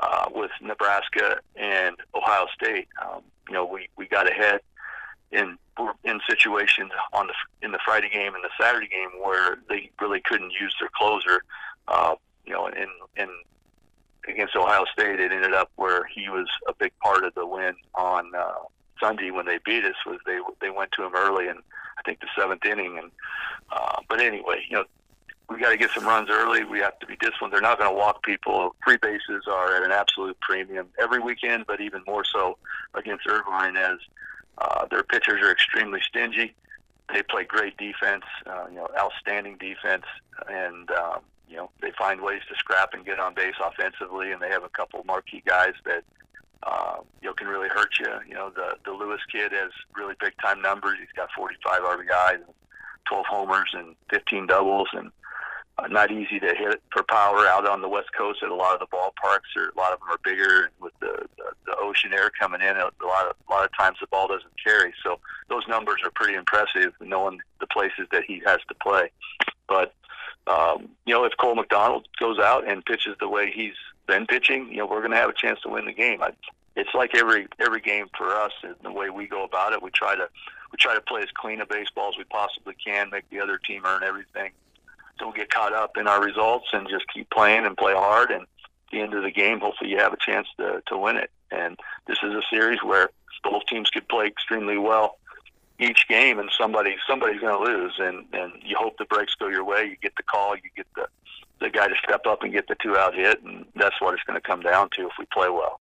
uh, 0.00 0.26
with 0.34 0.50
Nebraska 0.60 1.38
and 1.56 1.96
Ohio 2.14 2.46
State. 2.54 2.88
Um, 3.04 3.22
you 3.48 3.54
know, 3.54 3.64
we 3.64 3.88
we 3.96 4.06
got 4.06 4.30
ahead 4.30 4.60
in 5.32 5.58
in 6.04 6.20
situations 6.28 6.90
on 7.12 7.26
the 7.26 7.34
in 7.62 7.72
the 7.72 7.78
Friday 7.84 8.08
game 8.08 8.34
and 8.34 8.44
the 8.44 8.50
Saturday 8.60 8.88
game 8.88 9.10
where 9.22 9.58
they 9.68 9.90
really 10.00 10.20
couldn't 10.20 10.52
use 10.60 10.74
their 10.80 10.90
closer. 10.96 11.42
uh, 11.88 12.14
you 12.44 12.52
know, 12.52 12.66
in 12.68 12.88
in 13.16 13.28
against 14.28 14.56
Ohio 14.56 14.84
State, 14.92 15.20
it 15.20 15.32
ended 15.32 15.52
up 15.54 15.70
where 15.76 16.04
he 16.04 16.28
was 16.28 16.48
a 16.68 16.74
big 16.74 16.92
part 17.00 17.24
of 17.24 17.34
the 17.34 17.46
win 17.46 17.74
on 17.94 18.34
uh, 18.34 18.54
Sunday 19.00 19.30
when 19.30 19.46
they 19.46 19.58
beat 19.64 19.84
us. 19.84 19.94
Was 20.06 20.18
they 20.26 20.38
they 20.60 20.70
went 20.70 20.92
to 20.92 21.04
him 21.04 21.12
early 21.14 21.48
and 21.48 21.60
think 22.06 22.20
the 22.20 22.28
seventh 22.38 22.64
inning, 22.64 22.98
and 22.98 23.10
uh, 23.70 23.96
but 24.08 24.20
anyway, 24.20 24.64
you 24.68 24.76
know, 24.76 24.84
we 25.48 25.60
got 25.60 25.70
to 25.70 25.76
get 25.76 25.90
some 25.90 26.04
runs 26.04 26.28
early. 26.30 26.64
We 26.64 26.80
have 26.80 26.98
to 27.00 27.06
be 27.06 27.16
disciplined. 27.16 27.52
They're 27.52 27.60
not 27.60 27.78
going 27.78 27.90
to 27.90 27.96
walk 27.96 28.22
people. 28.22 28.74
Free 28.84 28.96
bases 28.96 29.44
are 29.48 29.76
at 29.76 29.82
an 29.82 29.92
absolute 29.92 30.38
premium 30.40 30.88
every 30.98 31.20
weekend, 31.20 31.66
but 31.66 31.80
even 31.80 32.02
more 32.06 32.24
so 32.24 32.58
against 32.94 33.26
Irvine 33.28 33.76
as 33.76 33.98
uh, 34.58 34.86
their 34.86 35.02
pitchers 35.02 35.42
are 35.42 35.52
extremely 35.52 36.00
stingy. 36.00 36.54
They 37.12 37.22
play 37.22 37.44
great 37.44 37.76
defense, 37.76 38.24
uh, 38.46 38.66
you 38.68 38.76
know, 38.76 38.88
outstanding 38.98 39.58
defense, 39.58 40.04
and 40.48 40.90
um, 40.90 41.20
you 41.48 41.56
know 41.56 41.70
they 41.80 41.92
find 41.92 42.20
ways 42.20 42.42
to 42.48 42.56
scrap 42.56 42.94
and 42.94 43.04
get 43.04 43.20
on 43.20 43.34
base 43.34 43.54
offensively. 43.62 44.32
And 44.32 44.42
they 44.42 44.48
have 44.48 44.64
a 44.64 44.68
couple 44.70 45.04
marquee 45.04 45.42
guys 45.46 45.74
that 45.84 46.02
uh, 46.62 46.96
you 47.20 47.28
know 47.28 47.34
can 47.34 47.48
really 47.48 47.68
hurt 47.68 47.98
you. 47.98 48.12
You 48.28 48.34
know, 48.34 48.50
the 48.50 48.76
the 48.84 48.92
Lewis 48.92 49.20
kid 49.30 49.52
has 49.52 49.70
really 49.94 50.14
big 50.20 50.32
time 50.42 50.60
numbers. 50.60 50.98
He's 50.98 51.08
got 51.14 51.28
45 51.36 51.80
RBIs, 51.82 52.42
12 53.08 53.26
homers, 53.28 53.70
and 53.74 53.94
15 54.10 54.46
doubles, 54.46 54.88
and 54.92 55.10
uh, 55.78 55.86
not 55.88 56.10
easy 56.10 56.40
to 56.40 56.54
hit 56.54 56.82
for 56.90 57.02
power 57.02 57.46
out 57.46 57.68
on 57.68 57.82
the 57.82 57.88
west 57.88 58.08
coast 58.16 58.42
at 58.42 58.48
a 58.48 58.54
lot 58.54 58.74
of 58.74 58.80
the 58.80 58.86
ballparks. 58.86 59.54
Or 59.56 59.68
a 59.68 59.78
lot 59.78 59.92
of 59.92 60.00
them 60.00 60.08
are 60.10 60.20
bigger 60.24 60.70
with 60.80 60.92
the, 61.00 61.26
the 61.36 61.52
the 61.66 61.76
ocean 61.78 62.12
air 62.12 62.30
coming 62.38 62.62
in. 62.62 62.76
A 62.76 62.84
lot 63.04 63.26
of 63.26 63.36
a 63.48 63.52
lot 63.52 63.64
of 63.64 63.70
times 63.78 63.98
the 64.00 64.06
ball 64.06 64.28
doesn't 64.28 64.52
carry. 64.62 64.92
So 65.02 65.18
those 65.48 65.66
numbers 65.68 66.00
are 66.04 66.10
pretty 66.10 66.34
impressive, 66.34 66.92
knowing 67.00 67.40
the 67.60 67.66
places 67.66 68.06
that 68.12 68.24
he 68.26 68.42
has 68.46 68.58
to 68.68 68.74
play. 68.82 69.10
But 69.68 69.94
um, 70.46 70.90
you 71.04 71.14
know, 71.14 71.24
if 71.24 71.32
Cole 71.38 71.54
McDonald 71.54 72.08
goes 72.18 72.38
out 72.38 72.68
and 72.68 72.84
pitches 72.84 73.16
the 73.20 73.28
way 73.28 73.52
he's 73.54 73.74
been 74.06 74.26
pitching, 74.26 74.68
you 74.70 74.78
know, 74.78 74.86
we're 74.86 75.00
going 75.00 75.12
to 75.12 75.16
have 75.16 75.30
a 75.30 75.34
chance 75.34 75.60
to 75.62 75.68
win 75.68 75.86
the 75.86 75.92
game. 75.92 76.22
I, 76.22 76.30
it's 76.76 76.94
like 76.94 77.14
every 77.14 77.48
every 77.58 77.80
game 77.80 78.06
for 78.16 78.34
us. 78.34 78.52
The 78.82 78.92
way 78.92 79.10
we 79.10 79.26
go 79.26 79.44
about 79.44 79.72
it, 79.72 79.82
we 79.82 79.90
try 79.90 80.14
to 80.14 80.28
we 80.72 80.76
try 80.78 80.94
to 80.94 81.00
play 81.00 81.22
as 81.22 81.28
clean 81.34 81.60
a 81.60 81.66
baseball 81.66 82.10
as 82.10 82.18
we 82.18 82.24
possibly 82.24 82.74
can, 82.74 83.10
make 83.10 83.28
the 83.30 83.40
other 83.40 83.58
team 83.58 83.82
earn 83.86 84.02
everything 84.02 84.52
don't 85.18 85.36
get 85.36 85.50
caught 85.50 85.72
up 85.72 85.96
in 85.96 86.06
our 86.06 86.22
results 86.22 86.68
and 86.72 86.88
just 86.88 87.06
keep 87.12 87.28
playing 87.30 87.64
and 87.64 87.76
play 87.76 87.94
hard. 87.94 88.30
And 88.30 88.42
at 88.42 88.48
the 88.92 89.00
end 89.00 89.14
of 89.14 89.22
the 89.22 89.30
game, 89.30 89.60
hopefully 89.60 89.90
you 89.90 89.98
have 89.98 90.12
a 90.12 90.18
chance 90.18 90.48
to, 90.58 90.82
to 90.86 90.98
win 90.98 91.16
it. 91.16 91.30
And 91.50 91.78
this 92.06 92.18
is 92.22 92.32
a 92.32 92.42
series 92.50 92.82
where 92.82 93.10
both 93.42 93.64
teams 93.66 93.90
could 93.90 94.08
play 94.08 94.26
extremely 94.26 94.78
well 94.78 95.18
each 95.78 96.08
game, 96.08 96.38
and 96.38 96.50
somebody 96.58 96.96
somebody's 97.06 97.40
going 97.40 97.56
to 97.56 97.72
lose. 97.72 97.94
And 97.98 98.24
and 98.32 98.52
you 98.64 98.76
hope 98.78 98.96
the 98.98 99.04
breaks 99.04 99.34
go 99.34 99.48
your 99.48 99.64
way. 99.64 99.84
You 99.84 99.96
get 100.02 100.16
the 100.16 100.22
call. 100.22 100.56
You 100.56 100.62
get 100.74 100.86
the 100.96 101.06
the 101.60 101.70
guy 101.70 101.88
to 101.88 101.94
step 102.04 102.26
up 102.26 102.42
and 102.42 102.52
get 102.52 102.68
the 102.68 102.76
two 102.82 102.96
out 102.96 103.14
hit, 103.14 103.42
and 103.42 103.64
that's 103.74 104.00
what 104.00 104.14
it's 104.14 104.22
going 104.24 104.40
to 104.40 104.46
come 104.46 104.60
down 104.60 104.90
to 104.96 105.06
if 105.06 105.12
we 105.18 105.24
play 105.32 105.48
well. 105.48 105.80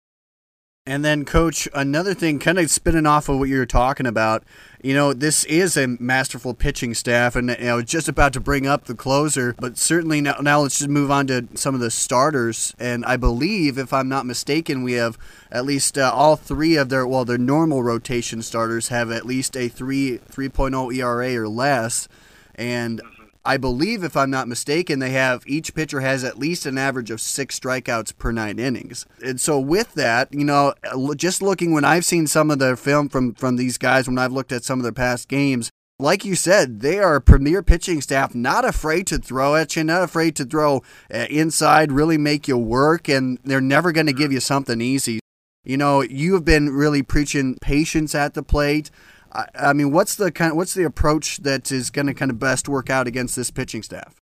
And 0.87 1.03
then, 1.03 1.25
coach, 1.25 1.67
another 1.73 2.13
thing, 2.13 2.39
kind 2.39 2.59
of 2.59 2.71
spinning 2.71 3.07
off 3.07 3.31
of 3.31 3.39
what 3.39 3.49
you 3.49 3.57
were 3.57 3.65
talking 3.65 4.05
about, 4.05 4.45
you 4.83 4.93
know, 4.93 5.15
this 5.15 5.45
is 5.45 5.79
a 5.79 5.87
masterful 5.87 6.53
pitching 6.53 6.93
staff, 6.93 7.37
and 7.37 7.51
I 7.51 7.75
was 7.75 7.87
just 7.87 8.07
about 8.07 8.35
to 8.35 8.41
bring 8.41 8.67
up 8.67 8.85
the 8.85 8.95
closer, 8.95 9.55
but 9.59 9.79
certainly 9.79 10.21
now, 10.21 10.37
now 10.43 10.61
let's 10.61 10.77
just 10.77 10.91
move 10.91 11.11
on 11.11 11.27
to 11.29 11.49
some 11.55 11.75
of 11.75 11.81
the 11.81 11.91
starters. 11.91 12.75
And 12.79 13.03
I 13.07 13.17
believe, 13.17 13.79
if 13.79 13.95
I'm 13.95 14.11
not 14.11 14.27
mistaken, 14.27 14.83
we 14.83 14.93
have 14.93 15.17
at 15.51 15.65
least 15.65 15.97
uh, 15.97 16.13
all 16.13 16.37
three 16.37 16.77
of 16.77 16.91
their 16.91 17.07
well, 17.07 17.25
their 17.25 17.39
normal 17.39 17.83
rotation 17.83 18.43
starters 18.43 18.89
have 18.89 19.11
at 19.11 19.25
least 19.25 19.57
a 19.57 19.69
three 19.69 20.19
3.0 20.19 20.95
ERA 20.95 21.35
or 21.41 21.49
less, 21.49 22.09
and 22.57 23.01
I 23.47 23.59
believe, 23.59 24.03
if 24.03 24.17
I'm 24.17 24.31
not 24.31 24.49
mistaken, 24.49 25.01
they 25.01 25.11
have 25.11 25.43
each 25.47 25.75
pitcher 25.75 26.01
has 26.01 26.25
at 26.25 26.39
least 26.39 26.65
an 26.65 26.79
average 26.79 27.11
of 27.11 27.21
six 27.21 27.59
strikeouts 27.59 28.17
per 28.17 28.33
nine 28.33 28.59
innings. 28.59 29.05
And 29.23 29.39
so, 29.41 29.61
with 29.61 29.95
that, 29.95 30.33
you 30.33 30.45
know, 30.45 30.73
just 31.17 31.43
looking 31.43 31.73
when 31.73 31.85
I've 31.85 32.07
seen 32.07 32.27
some 32.27 32.51
of 32.51 32.59
the 32.59 32.77
film 32.77 33.09
from 33.09 33.35
from 33.35 33.57
these 33.57 33.77
guys, 33.77 34.09
when 34.09 34.19
I've 34.19 34.33
looked 34.33 34.53
at 34.53 34.65
some 34.65 34.79
of 34.79 34.83
their 34.83 34.93
past 34.93 35.29
games, 35.29 35.71
like 35.99 36.25
you 36.25 36.35
said, 36.35 36.81
they 36.81 36.99
are 36.99 37.17
a 37.17 37.21
premier 37.21 37.63
pitching 37.63 38.01
staff, 38.01 38.35
not 38.35 38.65
afraid 38.65 39.07
to 39.09 39.19
throw 39.19 39.55
at 39.55 39.77
you, 39.77 39.85
not 39.85 40.03
afraid 40.03 40.35
to 40.37 40.45
throw 40.45 40.83
uh, 41.13 41.27
inside, 41.31 41.93
really 41.93 42.19
make 42.19 42.49
you 42.49 42.59
work, 42.59 43.09
and 43.09 43.39
they're 43.45 43.61
never 43.61 43.93
going 43.93 44.07
to 44.07 44.13
give 44.13 44.33
you 44.33 44.41
something 44.41 44.81
easy. 44.81 45.21
You 45.65 45.77
know, 45.77 46.03
you 46.03 46.35
have 46.35 46.45
been 46.45 46.71
really 46.71 47.03
preaching 47.03 47.57
patience 47.61 48.15
at 48.15 48.35
the 48.35 48.43
plate. 48.43 48.91
I, 49.35 49.47
I 49.55 49.73
mean, 49.73 49.91
what's 49.91 50.15
the 50.17 50.31
kind? 50.31 50.57
What's 50.57 50.75
the 50.75 50.85
approach 50.85 51.39
that 51.39 51.73
is 51.73 51.91
going 51.91 52.07
to 52.07 52.15
kind 52.15 52.31
of 52.31 52.39
best 52.39 52.69
work 52.69 52.91
out 52.91 53.07
against 53.07 53.37
this 53.37 53.51
pitching 53.51 53.83
staff? 53.83 54.21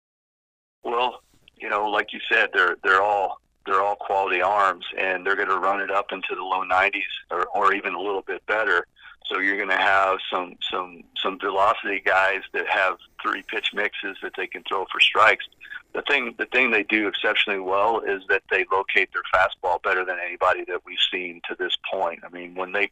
Well, 0.84 1.22
you 1.58 1.70
know, 1.70 1.90
like 1.90 2.14
you 2.14 2.20
said, 2.32 2.50
they're 2.54 2.78
they're 2.84 3.02
all 3.02 3.42
they're 3.66 3.82
all 3.82 3.96
quality 3.96 4.42
arms, 4.42 4.86
and 4.98 5.26
they're 5.26 5.36
going 5.36 5.50
to 5.50 5.60
run 5.60 5.82
it 5.82 5.92
up 5.92 6.08
into 6.12 6.36
the 6.36 6.42
low 6.42 6.64
90s 6.64 7.02
or, 7.30 7.46
or 7.54 7.74
even 7.74 7.94
a 7.94 8.00
little 8.00 8.24
bit 8.24 8.46
better. 8.48 8.86
So 9.28 9.40
you're 9.40 9.58
going 9.58 9.70
to 9.70 9.78
have 9.78 10.18
some 10.32 10.56
some 10.72 11.04
some 11.22 11.40
velocity 11.40 12.02
guys 12.04 12.42
that 12.54 12.68
have 12.68 12.98
three 13.22 13.44
pitch 13.44 13.72
mixes 13.74 14.18
that 14.24 14.32
they 14.36 14.48
can 14.48 14.64
throw 14.68 14.86
for 14.92 15.00
strikes. 15.00 15.46
The 15.94 16.02
thing 16.08 16.34
the 16.38 16.46
thing 16.48 16.72
they 16.72 16.84
do 16.84 17.08
exceptionally 17.08 17.60
well 17.60 18.00
is 18.00 18.24
that 18.30 18.44
they 18.50 18.66
locate 18.72 19.10
their 19.14 19.24
fastball 19.34 19.82
better 19.84 20.04
than 20.04 20.18
anybody 20.24 20.64
that 20.68 20.82
we've 20.86 20.98
seen 21.12 21.42
to 21.48 21.56
this 21.60 21.78
point. 21.92 22.22
I 22.26 22.30
mean, 22.30 22.56
when 22.56 22.72
they 22.72 22.90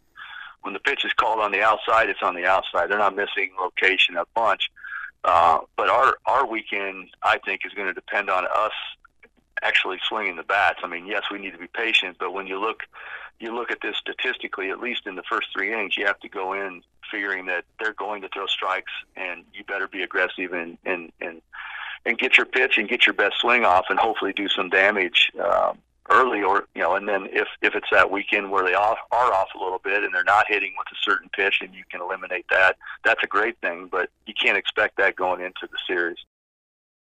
when 0.68 0.74
the 0.74 0.82
pitch 0.82 1.06
is 1.06 1.14
called 1.14 1.40
on 1.40 1.54
the 1.54 1.62
outside, 1.62 2.10
it's 2.10 2.22
on 2.22 2.36
the 2.36 2.46
outside. 2.46 2.90
They're 2.90 2.98
not 2.98 3.16
missing 3.16 3.52
location 3.58 4.18
a 4.18 4.26
bunch. 4.36 4.70
Uh, 5.24 5.60
but 5.78 5.88
our 5.88 6.18
our 6.26 6.46
weekend, 6.46 7.08
I 7.24 7.38
think, 7.38 7.62
is 7.66 7.72
going 7.72 7.88
to 7.88 7.94
depend 7.94 8.30
on 8.30 8.46
us 8.46 8.74
actually 9.64 9.98
swinging 10.06 10.36
the 10.36 10.44
bats. 10.44 10.80
I 10.84 10.88
mean, 10.88 11.08
yes, 11.08 11.24
we 11.32 11.40
need 11.40 11.52
to 11.52 11.58
be 11.58 11.68
patient, 11.68 12.18
but 12.20 12.34
when 12.34 12.48
you 12.48 12.60
look 12.60 12.82
you 13.40 13.56
look 13.56 13.72
at 13.72 13.80
this 13.82 13.96
statistically, 13.96 14.70
at 14.70 14.82
least 14.82 15.08
in 15.08 15.16
the 15.16 15.24
first 15.24 15.48
three 15.54 15.72
innings, 15.72 15.96
you 15.96 16.06
have 16.06 16.20
to 16.20 16.28
go 16.28 16.52
in 16.52 16.82
figuring 17.10 17.46
that 17.46 17.64
they're 17.80 17.94
going 17.94 18.22
to 18.24 18.30
throw 18.34 18.46
strikes, 18.48 18.92
and 19.16 19.46
you 19.54 19.64
better 19.64 19.88
be 19.88 20.04
aggressive 20.04 20.52
and 20.52 20.78
and 20.84 21.14
and 21.22 21.42
and 22.06 22.18
get 22.20 22.36
your 22.36 22.46
pitch 22.46 22.78
and 22.78 22.90
get 22.90 23.06
your 23.06 23.14
best 23.14 23.36
swing 23.40 23.64
off, 23.64 23.86
and 23.90 23.98
hopefully 24.00 24.34
do 24.34 24.50
some 24.50 24.70
damage. 24.70 25.32
Um, 25.42 25.78
early 26.12 26.42
or 26.42 26.66
you 26.76 26.82
know 26.82 26.96
and 26.96 27.08
then 27.08 27.28
if 27.32 27.48
if 27.62 27.76
it's 27.76 27.88
that 27.92 28.10
weekend 28.10 28.50
where 28.50 28.64
they 28.64 28.74
off, 28.74 28.98
are 29.12 29.34
off 29.34 29.50
a 29.56 29.64
little 29.64 29.80
bit 29.84 30.04
and 30.04 30.14
they're 30.14 30.24
not 30.24 30.46
hitting 30.48 30.74
with 30.78 30.88
a 30.92 30.96
certain 31.02 31.30
pitch 31.36 31.60
and 31.62 31.74
you 31.74 31.84
can 31.92 32.02
eliminate 32.02 32.46
that 32.50 32.78
that's 33.04 33.24
a 33.24 33.28
great 33.28 33.58
thing 33.60 33.88
but 33.92 34.10
you 34.26 34.34
can't 34.42 34.58
expect 34.58 34.98
that 34.98 35.16
going 35.16 35.42
into 35.42 35.68
the 35.70 35.78
series. 35.88 36.18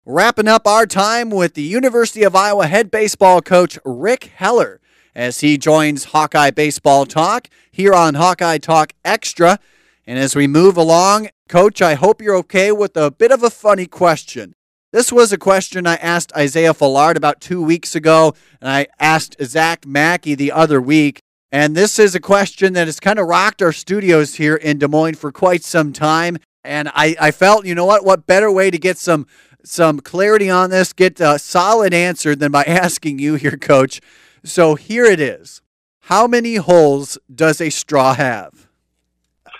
Wrapping 0.06 0.48
up 0.48 0.66
our 0.66 0.86
time 0.86 1.30
with 1.30 1.54
the 1.54 1.62
university 1.62 2.22
of 2.22 2.34
iowa 2.34 2.66
head 2.66 2.90
baseball 2.90 3.40
coach 3.42 3.78
rick 3.84 4.24
heller 4.36 4.80
as 5.14 5.40
he 5.40 5.58
joins 5.58 6.04
hawkeye 6.04 6.50
baseball 6.50 7.06
talk 7.06 7.48
here 7.70 7.94
on 7.94 8.14
hawkeye 8.14 8.58
talk 8.58 8.92
extra. 9.04 9.58
And 10.06 10.18
as 10.18 10.36
we 10.36 10.46
move 10.46 10.76
along 10.76 11.28
coach 11.48 11.82
i 11.82 11.94
hope 11.94 12.22
you're 12.22 12.36
okay 12.36 12.72
with 12.72 12.96
a 12.96 13.10
bit 13.10 13.30
of 13.32 13.42
a 13.42 13.50
funny 13.50 13.86
question 13.86 14.54
this 14.94 15.11
was 15.11 15.33
a 15.33 15.38
question 15.38 15.88
I 15.88 15.96
asked 15.96 16.33
Isaiah 16.37 16.72
Fallard 16.72 17.16
about 17.16 17.40
two 17.40 17.61
weeks 17.61 17.96
ago, 17.96 18.33
and 18.61 18.70
I 18.70 18.87
asked 19.00 19.35
Zach 19.42 19.85
Mackey 19.85 20.37
the 20.37 20.52
other 20.52 20.80
week. 20.80 21.18
And 21.50 21.74
this 21.74 21.98
is 21.98 22.14
a 22.14 22.20
question 22.20 22.74
that 22.74 22.87
has 22.87 23.00
kind 23.00 23.18
of 23.18 23.26
rocked 23.26 23.61
our 23.61 23.72
studios 23.72 24.37
here 24.37 24.54
in 24.54 24.78
Des 24.78 24.87
Moines 24.87 25.16
for 25.16 25.33
quite 25.33 25.64
some 25.64 25.92
time. 25.92 26.37
And 26.62 26.88
I, 26.94 27.16
I 27.20 27.33
felt, 27.33 27.66
you 27.66 27.74
know 27.74 27.85
what, 27.85 28.04
what 28.04 28.28
better 28.28 28.52
way 28.52 28.70
to 28.70 28.78
get 28.78 28.96
some 28.96 29.26
some 29.64 29.98
clarity 29.98 30.48
on 30.48 30.70
this, 30.70 30.92
get 30.92 31.18
a 31.18 31.40
solid 31.40 31.92
answer 31.92 32.37
than 32.37 32.52
by 32.52 32.62
asking 32.68 33.18
you 33.18 33.35
here, 33.35 33.57
coach. 33.57 34.00
So 34.44 34.76
here 34.76 35.07
it 35.07 35.18
is. 35.18 35.61
How 36.02 36.28
many 36.28 36.54
holes 36.54 37.18
does 37.35 37.61
a 37.61 37.70
straw 37.70 38.14
have? 38.14 38.68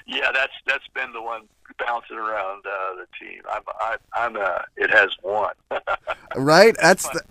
yeah, 0.05 0.31
that's 0.33 0.51
that's 0.65 0.87
been 0.93 1.13
the 1.13 1.21
one 1.21 1.47
bouncing 1.79 2.17
around 2.17 2.63
uh, 2.65 2.95
the 2.95 3.07
team. 3.19 3.41
I'm 3.49 3.61
I, 3.79 3.97
I'm 4.13 4.35
a 4.35 4.65
it 4.75 4.89
has 4.89 5.09
one. 5.21 5.53
right. 6.35 6.75
That's 6.81 7.07
the. 7.09 7.21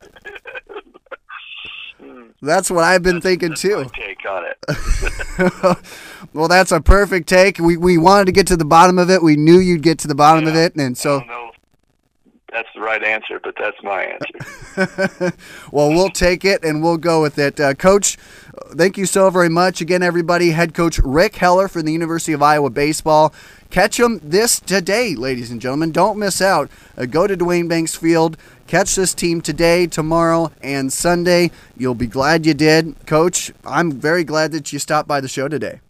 That's 2.43 2.71
what 2.71 2.85
I've 2.85 3.03
been 3.03 3.17
that's, 3.17 3.25
thinking 3.25 3.49
that's 3.51 3.63
too. 3.63 3.87
take 3.95 4.25
on 4.29 4.45
it. 4.45 5.79
well, 6.35 6.49
that's 6.49 6.71
a 6.71 6.81
perfect 6.81 7.29
take. 7.29 7.59
We 7.59 7.77
we 7.77 7.99
wanted 7.99 8.27
to 8.27 8.33
get 8.33 8.47
to 8.49 8.57
the 8.57 8.65
bottom 8.65 8.99
of 8.99 9.11
it. 9.11 9.23
We 9.23 9.37
knew 9.37 9.59
you'd 9.59 9.83
get 9.83 9.99
to 10.01 10.09
the 10.09 10.15
bottom 10.15 10.45
yeah, 10.45 10.51
of 10.51 10.57
it, 10.57 10.77
and 10.77 10.97
so 10.97 11.23
that's 12.57 12.69
the 12.75 12.81
right 12.81 13.05
answer, 13.05 13.39
but 13.39 13.55
that's 13.59 13.77
my 13.83 14.03
answer. 14.03 15.37
well, 15.71 15.91
we'll 15.91 16.09
take 16.09 16.43
it 16.43 16.65
and 16.65 16.83
we'll 16.83 16.97
go 16.97 17.21
with 17.21 17.39
it. 17.39 17.61
Uh, 17.61 17.75
Coach, 17.75 18.17
thank 18.75 18.97
you 18.97 19.05
so 19.05 19.29
very 19.29 19.51
much. 19.51 19.83
Again, 19.83 20.03
everybody, 20.03 20.53
head 20.53 20.73
coach 20.73 20.99
Rick 21.01 21.37
Heller 21.37 21.69
from 21.69 21.83
the 21.83 21.93
University 21.93 22.33
of 22.33 22.43
Iowa 22.43 22.71
Baseball. 22.71 23.35
Catch 23.69 23.99
them 23.99 24.21
this 24.23 24.59
today, 24.59 25.15
ladies 25.15 25.51
and 25.51 25.61
gentlemen. 25.61 25.93
Don't 25.93 26.19
miss 26.19 26.41
out. 26.41 26.71
Uh, 26.97 27.05
go 27.05 27.27
to 27.27 27.37
Duane 27.37 27.69
Banks 27.69 27.95
Field. 27.95 28.39
Catch 28.67 28.95
this 28.95 29.13
team 29.13 29.43
today, 29.43 29.87
tomorrow, 29.87 30.51
and 30.63 30.91
Sunday. 30.91 31.51
You'll 31.77 31.95
be 31.95 32.07
glad 32.07 32.47
you 32.47 32.55
did. 32.55 32.95
Coach, 33.07 33.53
I'm 33.67 33.93
very 33.93 34.25
glad 34.25 34.53
that 34.53 34.73
you 34.73 34.79
stopped 34.79 35.09
by 35.09 35.21
the 35.21 35.29
show 35.29 35.49
today. 35.49 35.81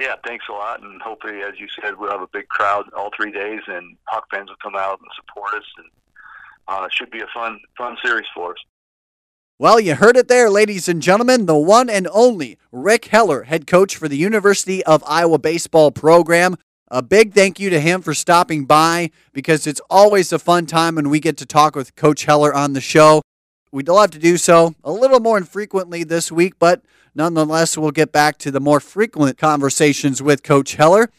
Yeah, 0.00 0.14
thanks 0.24 0.46
a 0.48 0.52
lot, 0.52 0.82
and 0.82 1.02
hopefully, 1.02 1.42
as 1.42 1.60
you 1.60 1.66
said, 1.78 1.98
we'll 1.98 2.10
have 2.10 2.22
a 2.22 2.26
big 2.32 2.48
crowd 2.48 2.90
all 2.96 3.10
three 3.14 3.30
days, 3.30 3.60
and 3.66 3.98
Hawk 4.06 4.24
fans 4.30 4.48
will 4.48 4.56
come 4.62 4.74
out 4.74 4.98
and 4.98 5.08
support 5.14 5.52
us, 5.52 5.66
and 5.76 5.86
uh, 6.68 6.84
it 6.84 6.92
should 6.94 7.10
be 7.10 7.20
a 7.20 7.26
fun, 7.34 7.60
fun 7.76 7.98
series 8.02 8.26
for 8.34 8.52
us. 8.52 8.56
Well, 9.58 9.78
you 9.78 9.96
heard 9.96 10.16
it 10.16 10.28
there, 10.28 10.48
ladies 10.48 10.88
and 10.88 11.02
gentlemen. 11.02 11.44
The 11.44 11.54
one 11.54 11.90
and 11.90 12.08
only 12.12 12.56
Rick 12.72 13.06
Heller, 13.06 13.42
head 13.42 13.66
coach 13.66 13.94
for 13.94 14.08
the 14.08 14.16
University 14.16 14.82
of 14.86 15.04
Iowa 15.06 15.38
baseball 15.38 15.90
program. 15.90 16.56
A 16.90 17.02
big 17.02 17.34
thank 17.34 17.60
you 17.60 17.68
to 17.68 17.78
him 17.78 18.00
for 18.00 18.14
stopping 18.14 18.64
by 18.64 19.10
because 19.34 19.66
it's 19.66 19.82
always 19.90 20.32
a 20.32 20.38
fun 20.38 20.64
time 20.64 20.94
when 20.94 21.10
we 21.10 21.20
get 21.20 21.36
to 21.36 21.46
talk 21.46 21.76
with 21.76 21.94
Coach 21.94 22.24
Heller 22.24 22.54
on 22.54 22.72
the 22.72 22.80
show. 22.80 23.20
We'd 23.72 23.88
love 23.88 24.10
to 24.10 24.18
do 24.18 24.36
so 24.36 24.74
a 24.82 24.90
little 24.90 25.20
more 25.20 25.38
infrequently 25.38 26.02
this 26.02 26.32
week, 26.32 26.54
but 26.58 26.82
nonetheless, 27.14 27.78
we'll 27.78 27.92
get 27.92 28.10
back 28.10 28.36
to 28.38 28.50
the 28.50 28.58
more 28.58 28.80
frequent 28.80 29.38
conversations 29.38 30.20
with 30.20 30.42
Coach 30.42 30.74
Heller. 30.74 31.10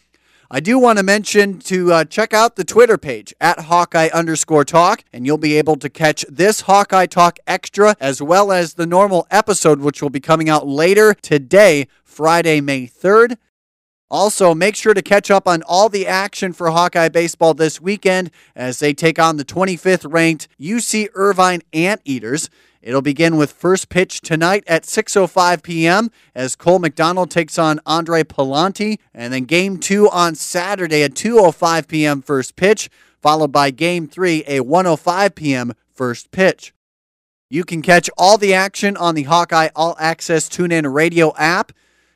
I 0.54 0.60
do 0.60 0.78
want 0.78 0.98
to 0.98 1.04
mention 1.04 1.60
to 1.60 1.94
uh, 1.94 2.04
check 2.04 2.34
out 2.34 2.58
the 2.58 2.66
Twitter 2.66 2.98
page 2.98 3.34
at 3.40 3.62
Hawkeye 3.62 4.10
underscore 4.14 4.66
talk, 4.66 5.06
and 5.14 5.26
you'll 5.26 5.38
be 5.38 5.58
able 5.58 5.78
to 5.78 5.90
catch 5.90 6.26
this 6.28 6.62
Hawkeye 6.62 7.06
Talk 7.06 7.40
extra 7.48 7.96
as 8.02 8.22
well 8.22 8.52
as 8.52 8.74
the 8.74 8.86
normal 8.86 9.26
episode, 9.32 9.80
which 9.80 10.02
will 10.02 10.10
be 10.10 10.20
coming 10.20 10.50
out 10.50 10.68
later 10.68 11.14
today, 11.14 11.88
Friday, 12.04 12.60
May 12.60 12.86
3rd. 12.86 13.38
Also, 14.12 14.54
make 14.54 14.76
sure 14.76 14.94
to 14.94 15.02
catch 15.02 15.32
up 15.32 15.48
on 15.48 15.64
all 15.64 15.88
the 15.88 16.06
action 16.06 16.52
for 16.52 16.70
Hawkeye 16.70 17.08
Baseball 17.08 17.54
this 17.54 17.80
weekend 17.80 18.30
as 18.58 18.80
they 18.80 18.94
take 18.94 19.18
on 19.18 19.38
the 19.38 19.46
25th 19.46 20.06
ranked 20.12 20.50
UC 20.60 21.08
Irvine 21.14 21.62
Anteaters. 21.72 22.50
It'll 22.82 23.02
begin 23.02 23.38
with 23.38 23.54
first 23.54 23.88
pitch 23.88 24.20
tonight 24.20 24.66
at 24.68 24.84
6:05 24.84 25.64
p.m. 25.64 26.12
as 26.36 26.58
Cole 26.58 26.80
McDonald 26.80 27.32
takes 27.32 27.58
on 27.58 27.80
Andre 27.86 28.24
Pallante, 28.24 29.00
and 29.14 29.32
then 29.32 29.46
game 29.46 29.78
2 29.78 30.10
on 30.10 30.36
Saturday 30.36 31.04
at 31.04 31.14
2:05 31.14 31.88
p.m. 31.88 32.22
first 32.22 32.58
pitch, 32.58 32.90
followed 33.22 33.54
by 33.54 33.72
game 33.72 34.10
3 34.10 34.44
a 34.46 34.60
1:05 34.60 35.36
p.m. 35.36 35.72
first 35.90 36.32
pitch. 36.32 36.74
You 37.50 37.64
can 37.64 37.82
catch 37.82 38.10
all 38.18 38.38
the 38.38 38.54
action 38.54 38.98
on 38.98 39.16
the 39.16 39.24
Hawkeye 39.24 39.70
All 39.74 39.96
Access 40.00 40.50
TuneIn 40.50 40.94
Radio 40.94 41.34
app 41.38 41.72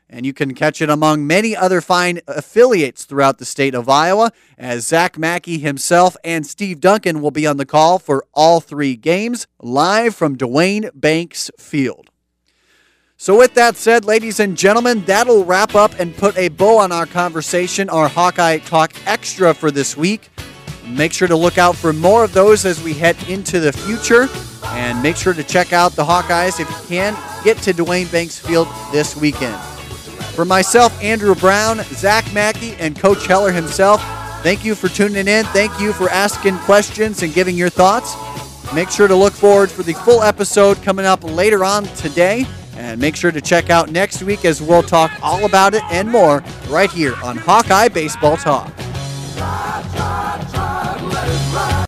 and 0.09 0.25
you 0.25 0.33
can 0.33 0.53
catch 0.53 0.81
it 0.81 0.89
among 0.89 1.25
many 1.25 1.55
other 1.55 1.81
fine 1.81 2.19
affiliates 2.27 3.05
throughout 3.05 3.37
the 3.37 3.45
state 3.45 3.75
of 3.75 3.89
Iowa, 3.89 4.31
as 4.57 4.87
Zach 4.87 5.17
Mackey 5.17 5.57
himself 5.57 6.15
and 6.23 6.45
Steve 6.45 6.79
Duncan 6.79 7.21
will 7.21 7.31
be 7.31 7.47
on 7.47 7.57
the 7.57 7.65
call 7.65 7.99
for 7.99 8.25
all 8.33 8.61
three 8.61 8.95
games, 8.95 9.47
live 9.59 10.15
from 10.15 10.37
Duane 10.37 10.89
Banks 10.93 11.49
Field. 11.57 12.09
So, 13.17 13.37
with 13.37 13.53
that 13.53 13.77
said, 13.77 14.03
ladies 14.03 14.41
and 14.41 14.57
gentlemen, 14.57 15.03
that'll 15.05 15.45
wrap 15.45 15.73
up 15.73 15.97
and 15.99 16.15
put 16.15 16.37
a 16.37 16.49
bow 16.49 16.79
on 16.79 16.91
our 16.91 17.05
conversation, 17.05 17.89
our 17.89 18.09
Hawkeye 18.09 18.57
Talk 18.57 18.93
Extra 19.07 19.53
for 19.53 19.71
this 19.71 19.95
week. 19.95 20.29
Make 20.85 21.13
sure 21.13 21.27
to 21.27 21.35
look 21.35 21.57
out 21.57 21.75
for 21.75 21.93
more 21.93 22.25
of 22.25 22.33
those 22.33 22.65
as 22.65 22.83
we 22.83 22.93
head 22.93 23.17
into 23.29 23.59
the 23.59 23.71
future. 23.71 24.27
And 24.65 25.01
make 25.01 25.15
sure 25.15 25.33
to 25.33 25.43
check 25.43 25.73
out 25.73 25.93
the 25.93 26.03
Hawkeyes 26.03 26.59
if 26.59 26.69
you 26.69 26.87
can. 26.87 27.17
Get 27.43 27.57
to 27.59 27.73
Duane 27.73 28.07
Banks 28.07 28.37
Field 28.37 28.67
this 28.91 29.15
weekend. 29.15 29.55
For 30.35 30.43
myself, 30.43 31.01
Andrew 31.01 31.33
Brown, 31.33 31.81
Zach 31.93 32.31
Mackey, 32.33 32.75
and 32.75 32.99
Coach 32.99 33.25
Heller 33.25 33.53
himself, 33.53 34.03
thank 34.43 34.65
you 34.65 34.75
for 34.75 34.89
tuning 34.89 35.29
in. 35.29 35.45
Thank 35.45 35.79
you 35.79 35.93
for 35.93 36.09
asking 36.09 36.57
questions 36.59 37.23
and 37.23 37.33
giving 37.33 37.55
your 37.55 37.69
thoughts. 37.69 38.15
Make 38.73 38.89
sure 38.89 39.07
to 39.07 39.15
look 39.15 39.31
forward 39.31 39.71
for 39.71 39.83
the 39.83 39.93
full 39.93 40.23
episode 40.23 40.81
coming 40.83 41.05
up 41.05 41.23
later 41.23 41.63
on 41.63 41.85
today. 41.95 42.45
And 42.75 42.99
make 42.99 43.15
sure 43.15 43.31
to 43.31 43.39
check 43.39 43.69
out 43.69 43.89
next 43.91 44.23
week 44.23 44.43
as 44.43 44.61
we'll 44.61 44.83
talk 44.83 45.09
all 45.23 45.45
about 45.45 45.73
it 45.73 45.83
and 45.85 46.09
more 46.09 46.43
right 46.67 46.91
here 46.91 47.15
on 47.23 47.37
Hawkeye 47.37 47.87
Baseball 47.87 48.35
Talk. 48.35 48.73